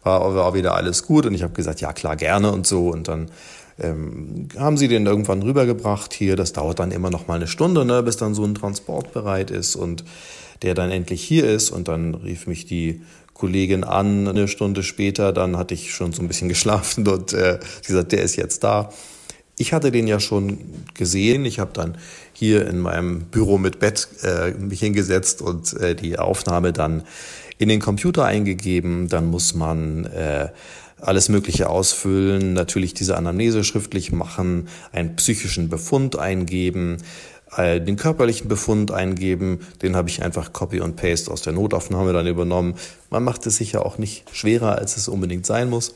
war, 0.02 0.34
war 0.34 0.54
wieder 0.54 0.74
alles 0.74 1.04
gut 1.04 1.26
und 1.26 1.34
ich 1.34 1.42
habe 1.42 1.52
gesagt, 1.52 1.80
ja 1.80 1.92
klar, 1.92 2.16
gerne 2.16 2.50
und 2.52 2.66
so 2.66 2.88
und 2.88 3.08
dann 3.08 3.30
ähm, 3.80 4.48
haben 4.58 4.76
sie 4.76 4.88
den 4.88 5.06
irgendwann 5.06 5.42
rübergebracht 5.42 6.12
hier. 6.12 6.36
Das 6.36 6.52
dauert 6.52 6.78
dann 6.78 6.90
immer 6.90 7.10
noch 7.10 7.26
mal 7.26 7.34
eine 7.34 7.46
Stunde, 7.46 7.84
ne, 7.84 8.02
bis 8.02 8.16
dann 8.16 8.34
so 8.34 8.44
ein 8.44 8.54
Transport 8.54 9.12
bereit 9.12 9.50
ist 9.50 9.74
und 9.74 10.04
der 10.62 10.74
dann 10.74 10.90
endlich 10.90 11.22
hier 11.22 11.48
ist. 11.48 11.70
Und 11.70 11.88
dann 11.88 12.14
rief 12.14 12.46
mich 12.46 12.66
die 12.66 13.02
Kollegin 13.32 13.84
an 13.84 14.28
eine 14.28 14.48
Stunde 14.48 14.82
später. 14.82 15.32
Dann 15.32 15.56
hatte 15.56 15.74
ich 15.74 15.94
schon 15.94 16.12
so 16.12 16.22
ein 16.22 16.28
bisschen 16.28 16.48
geschlafen 16.50 17.08
und 17.08 17.32
äh, 17.32 17.58
sie 17.82 17.92
sagt, 17.92 18.12
der 18.12 18.22
ist 18.22 18.36
jetzt 18.36 18.62
da. 18.64 18.90
Ich 19.60 19.74
hatte 19.74 19.90
den 19.90 20.06
ja 20.06 20.20
schon 20.20 20.56
gesehen. 20.94 21.44
Ich 21.44 21.58
habe 21.58 21.72
dann 21.74 21.98
hier 22.32 22.66
in 22.66 22.78
meinem 22.78 23.24
Büro 23.24 23.58
mit 23.58 23.78
Bett 23.78 24.08
äh, 24.22 24.52
mich 24.52 24.80
hingesetzt 24.80 25.42
und 25.42 25.74
äh, 25.74 25.94
die 25.94 26.18
Aufnahme 26.18 26.72
dann 26.72 27.02
in 27.58 27.68
den 27.68 27.78
Computer 27.78 28.24
eingegeben. 28.24 29.08
Dann 29.08 29.26
muss 29.26 29.54
man 29.54 30.06
äh, 30.06 30.48
alles 30.98 31.28
Mögliche 31.28 31.68
ausfüllen, 31.68 32.54
natürlich 32.54 32.94
diese 32.94 33.18
Anamnese 33.18 33.62
schriftlich 33.62 34.12
machen, 34.12 34.68
einen 34.92 35.16
psychischen 35.16 35.68
Befund 35.68 36.18
eingeben, 36.18 36.96
äh, 37.54 37.82
den 37.82 37.96
körperlichen 37.96 38.48
Befund 38.48 38.92
eingeben, 38.92 39.60
den 39.82 39.94
habe 39.94 40.08
ich 40.08 40.22
einfach 40.22 40.54
Copy 40.54 40.80
und 40.80 40.96
Paste 40.96 41.30
aus 41.30 41.42
der 41.42 41.52
Notaufnahme 41.52 42.14
dann 42.14 42.26
übernommen. 42.26 42.76
Man 43.10 43.24
macht 43.24 43.44
es 43.44 43.56
sicher 43.56 43.84
auch 43.84 43.98
nicht 43.98 44.24
schwerer, 44.34 44.78
als 44.78 44.96
es 44.96 45.06
unbedingt 45.06 45.44
sein 45.44 45.68
muss. 45.68 45.94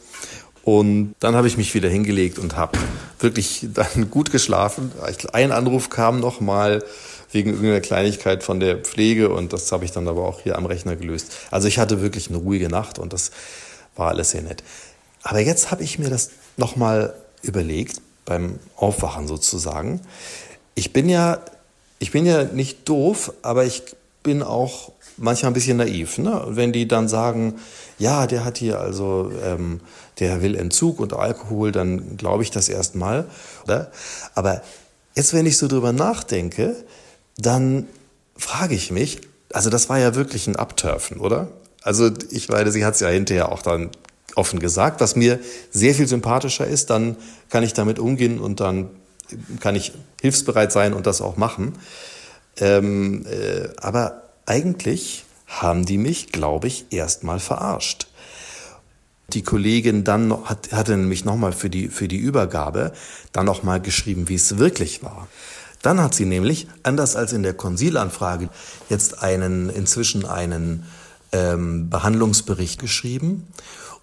Und 0.64 1.14
dann 1.20 1.34
habe 1.34 1.46
ich 1.46 1.58
mich 1.58 1.74
wieder 1.74 1.88
hingelegt 1.88 2.38
und 2.38 2.56
habe 2.56 2.78
wirklich 3.20 3.66
dann 3.72 4.10
gut 4.10 4.30
geschlafen. 4.30 4.92
Ein 5.32 5.52
Anruf 5.52 5.90
kam 5.90 6.20
noch 6.20 6.40
mal 6.40 6.82
wegen 7.32 7.50
irgendeiner 7.50 7.80
Kleinigkeit 7.80 8.42
von 8.42 8.60
der 8.60 8.78
Pflege 8.78 9.28
und 9.28 9.52
das 9.52 9.72
habe 9.72 9.84
ich 9.84 9.92
dann 9.92 10.06
aber 10.08 10.26
auch 10.26 10.40
hier 10.40 10.56
am 10.56 10.66
Rechner 10.66 10.96
gelöst. 10.96 11.32
Also 11.50 11.68
ich 11.68 11.78
hatte 11.78 12.00
wirklich 12.00 12.28
eine 12.28 12.38
ruhige 12.38 12.68
Nacht 12.68 12.98
und 12.98 13.12
das 13.12 13.32
war 13.96 14.08
alles 14.08 14.30
sehr 14.30 14.42
nett. 14.42 14.62
Aber 15.22 15.40
jetzt 15.40 15.70
habe 15.70 15.82
ich 15.82 15.98
mir 15.98 16.10
das 16.10 16.30
nochmal 16.56 17.14
überlegt, 17.42 18.00
beim 18.24 18.58
Aufwachen 18.76 19.26
sozusagen. 19.26 20.00
Ich 20.74 20.92
bin 20.92 21.08
ja, 21.08 21.40
ich 21.98 22.10
bin 22.10 22.24
ja 22.26 22.44
nicht 22.44 22.88
doof, 22.88 23.32
aber 23.42 23.64
ich 23.64 23.82
bin 24.22 24.42
auch 24.42 24.92
manchmal 25.16 25.50
ein 25.50 25.54
bisschen 25.54 25.76
naiv. 25.76 26.18
Ne? 26.18 26.44
Wenn 26.48 26.72
die 26.72 26.88
dann 26.88 27.08
sagen, 27.08 27.54
ja, 27.98 28.26
der 28.26 28.44
hat 28.44 28.58
hier 28.58 28.80
also, 28.80 29.30
ähm, 29.42 29.80
der 30.18 30.42
will 30.42 30.56
Entzug 30.56 31.00
und 31.00 31.12
Alkohol, 31.12 31.72
dann 31.72 32.16
glaube 32.16 32.42
ich 32.42 32.50
das 32.50 32.68
erstmal. 32.68 33.26
Aber 34.34 34.62
jetzt, 35.14 35.34
wenn 35.34 35.46
ich 35.46 35.56
so 35.56 35.68
drüber 35.68 35.92
nachdenke, 35.92 36.76
dann 37.36 37.86
frage 38.36 38.74
ich 38.74 38.90
mich, 38.90 39.20
also 39.52 39.70
das 39.70 39.88
war 39.88 39.98
ja 39.98 40.14
wirklich 40.14 40.46
ein 40.46 40.56
Abturfen, 40.56 41.18
oder? 41.18 41.48
Also 41.82 42.10
ich 42.30 42.48
meine, 42.48 42.72
sie 42.72 42.84
hat 42.84 42.94
es 42.94 43.00
ja 43.00 43.08
hinterher 43.08 43.52
auch 43.52 43.62
dann 43.62 43.90
offen 44.36 44.58
gesagt, 44.58 45.00
was 45.00 45.14
mir 45.14 45.38
sehr 45.70 45.94
viel 45.94 46.08
sympathischer 46.08 46.66
ist, 46.66 46.90
dann 46.90 47.16
kann 47.50 47.62
ich 47.62 47.72
damit 47.72 47.98
umgehen 47.98 48.40
und 48.40 48.60
dann 48.60 48.90
kann 49.60 49.76
ich 49.76 49.92
hilfsbereit 50.20 50.72
sein 50.72 50.92
und 50.92 51.06
das 51.06 51.20
auch 51.20 51.36
machen. 51.36 51.74
Ähm, 52.58 53.26
äh, 53.26 53.68
aber 53.76 54.23
eigentlich 54.46 55.24
haben 55.46 55.84
die 55.84 55.98
mich, 55.98 56.32
glaube 56.32 56.66
ich, 56.66 56.86
erstmal 56.90 57.40
verarscht. 57.40 58.06
Die 59.28 59.42
Kollegin 59.42 60.04
dann 60.04 60.28
noch, 60.28 60.46
hat, 60.46 60.72
hatte 60.72 60.96
nämlich 60.96 61.24
nochmal 61.24 61.52
für 61.52 61.70
die, 61.70 61.88
für 61.88 62.08
die 62.08 62.18
Übergabe 62.18 62.92
dann 63.32 63.46
nochmal 63.46 63.80
geschrieben, 63.80 64.28
wie 64.28 64.34
es 64.34 64.58
wirklich 64.58 65.02
war. 65.02 65.28
Dann 65.82 66.00
hat 66.00 66.14
sie 66.14 66.24
nämlich, 66.24 66.68
anders 66.82 67.16
als 67.16 67.32
in 67.32 67.42
der 67.42 67.54
Konsilanfrage, 67.54 68.48
jetzt 68.88 69.22
einen, 69.22 69.70
inzwischen 69.70 70.24
einen 70.24 70.86
ähm, 71.32 71.90
Behandlungsbericht 71.90 72.80
geschrieben 72.80 73.46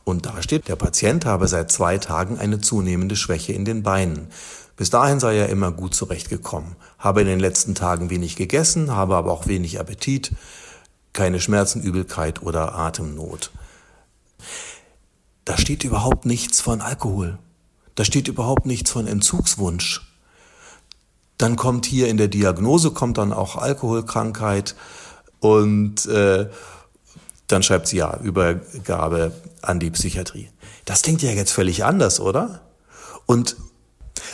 und 0.04 0.26
da 0.26 0.42
steht, 0.42 0.68
der 0.68 0.76
Patient 0.76 1.26
habe 1.26 1.48
seit 1.48 1.72
zwei 1.72 1.98
Tagen 1.98 2.40
eine 2.40 2.60
zunehmende 2.60 3.16
Schwäche 3.16 3.54
in 3.54 3.66
den 3.66 3.84
Beinen. 3.84 4.28
Bis 4.82 4.90
dahin 4.90 5.20
sei 5.20 5.38
er 5.38 5.50
immer 5.50 5.72
gut 5.72 5.94
zurechtgekommen, 5.94 6.76
habe 6.98 7.22
in 7.22 7.28
den 7.28 7.40
letzten 7.40 7.76
Tagen 7.76 8.10
wenig 8.10 8.36
gegessen, 8.36 8.90
habe 8.90 9.16
aber 9.16 9.32
auch 9.32 9.46
wenig 9.46 9.80
Appetit, 9.80 10.32
keine 11.14 11.40
Schmerzen, 11.40 11.84
Übelkeit 11.84 12.42
oder 12.42 12.74
Atemnot. 12.74 13.52
Da 15.46 15.60
steht 15.60 15.84
überhaupt 15.84 16.26
nichts 16.26 16.62
von 16.62 16.82
Alkohol. 16.82 17.38
Da 17.94 18.04
steht 18.04 18.28
überhaupt 18.28 18.66
nichts 18.66 18.90
von 18.90 19.06
Entzugswunsch. 19.06 20.02
Dann 21.38 21.58
kommt 21.58 21.86
hier 21.86 22.08
in 22.08 22.18
der 22.18 22.30
Diagnose 22.30 22.90
kommt 22.90 23.20
dann 23.20 23.34
auch 23.34 23.58
Alkoholkrankheit 23.58 24.74
und 25.40 26.08
äh, 26.08 26.50
dann 27.46 27.62
schreibt 27.62 27.88
sie 27.88 27.98
ja 27.98 28.18
Übergabe 28.24 29.32
an 29.62 29.80
die 29.80 29.92
Psychiatrie. 29.92 30.50
Das 30.86 31.04
klingt 31.04 31.22
ja 31.22 31.30
jetzt 31.30 31.52
völlig 31.52 31.86
anders, 31.86 32.20
oder? 32.20 32.62
Und 33.28 33.58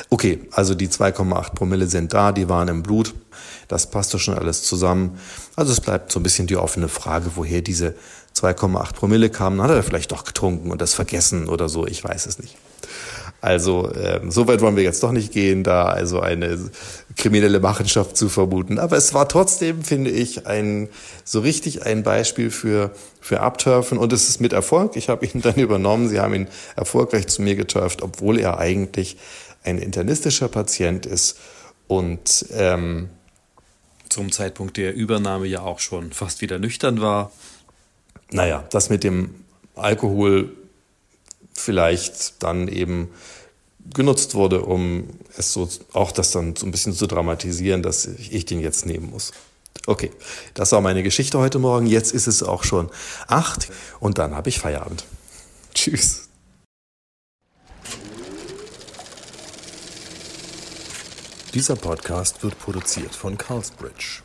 okay, 0.10 0.40
also 0.52 0.76
die 0.76 0.90
2,8 0.90 1.54
Promille 1.54 1.88
sind 1.88 2.14
da, 2.14 2.32
die 2.32 2.50
waren 2.50 2.68
im 2.68 2.84
Blut. 2.84 3.14
Das 3.68 3.90
passt 3.90 4.14
doch 4.14 4.20
schon 4.20 4.36
alles 4.36 4.64
zusammen. 4.64 5.20
Also 5.56 5.74
es 5.74 5.82
bleibt 5.82 6.12
so 6.12 6.20
ein 6.20 6.24
bisschen 6.24 6.48
die 6.48 6.56
offene 6.56 6.88
Frage, 6.88 7.32
woher 7.36 7.62
diese 7.62 7.96
2,8 8.36 8.94
Promille 8.94 9.30
kamen. 9.30 9.62
Hat 9.62 9.72
er 9.72 9.84
vielleicht 9.84 10.12
doch 10.12 10.24
getrunken 10.24 10.72
und 10.72 10.82
das 10.82 10.94
vergessen 10.94 11.50
oder 11.50 11.70
so? 11.70 11.86
Ich 11.86 12.04
weiß 12.04 12.26
es 12.28 12.40
nicht. 12.40 12.58
Also 13.40 13.92
äh, 13.92 14.20
so 14.30 14.48
weit 14.48 14.62
wollen 14.62 14.76
wir 14.76 14.84
jetzt 14.84 15.04
doch 15.04 15.12
nicht 15.12 15.32
gehen, 15.32 15.64
da 15.64 15.86
also 15.86 16.20
eine 16.22 16.58
kriminelle 17.16 17.60
Machenschaft 17.60 18.18
zu 18.18 18.30
vermuten. 18.30 18.80
Aber 18.80 18.98
es 18.98 19.14
war 19.14 19.30
trotzdem, 19.30 19.84
finde 19.84 20.10
ich, 20.10 20.48
ein 20.48 20.90
so 21.24 21.42
richtig 21.42 21.86
ein 21.86 22.02
Beispiel 22.02 22.50
für 22.50 22.92
für 23.22 23.42
Abturfen 23.42 24.00
und 24.00 24.12
es 24.12 24.30
ist 24.30 24.42
mit 24.42 24.54
Erfolg. 24.54 24.96
Ich 24.96 25.10
habe 25.10 25.26
ihn 25.26 25.42
dann 25.44 25.56
übernommen. 25.56 26.10
Sie 26.10 26.20
haben 26.20 26.34
ihn 26.34 26.48
erfolgreich 26.76 27.28
zu 27.28 27.44
mir 27.44 27.56
geturft, 27.56 28.02
obwohl 28.02 28.40
er 28.40 28.58
eigentlich 28.58 29.18
ein 29.68 29.78
internistischer 29.78 30.48
Patient 30.48 31.06
ist 31.06 31.38
und 31.88 32.46
ähm, 32.52 33.10
zum 34.10 34.32
Zeitpunkt 34.32 34.78
der 34.78 34.96
Übernahme 34.96 35.46
ja 35.48 35.62
auch 35.62 35.80
schon 35.80 36.12
fast 36.14 36.42
wieder 36.42 36.60
nüchtern 36.60 37.02
war. 37.02 37.32
Naja, 38.32 38.66
das 38.72 38.90
mit 38.90 39.04
dem 39.04 39.36
Alkohol 39.76 40.56
vielleicht 41.54 42.42
dann 42.42 42.68
eben 42.68 43.10
genutzt 43.94 44.36
wurde, 44.36 44.62
um 44.62 45.10
es 45.38 45.54
so 45.54 45.70
auch 45.94 46.12
das 46.12 46.32
dann 46.32 46.56
so 46.56 46.66
ein 46.66 46.72
bisschen 46.72 46.94
zu 46.94 47.08
dramatisieren, 47.08 47.84
dass 47.84 48.06
ich 48.06 48.46
den 48.46 48.60
jetzt 48.60 48.86
nehmen 48.86 49.10
muss. 49.10 49.32
Okay, 49.86 50.12
das 50.54 50.72
war 50.72 50.82
meine 50.82 51.04
Geschichte 51.04 51.38
heute 51.40 51.60
Morgen. 51.60 51.86
Jetzt 51.86 52.14
ist 52.14 52.28
es 52.28 52.44
auch 52.44 52.64
schon 52.64 52.90
acht 53.28 53.70
und 54.00 54.18
dann 54.18 54.36
habe 54.36 54.50
ich 54.50 54.60
Feierabend. 54.60 55.06
Tschüss. 55.74 56.27
Dieser 61.58 61.76
Podcast 61.76 62.44
wird 62.44 62.60
produziert 62.60 63.16
von 63.16 63.36
Carlsbridge. 63.36 64.22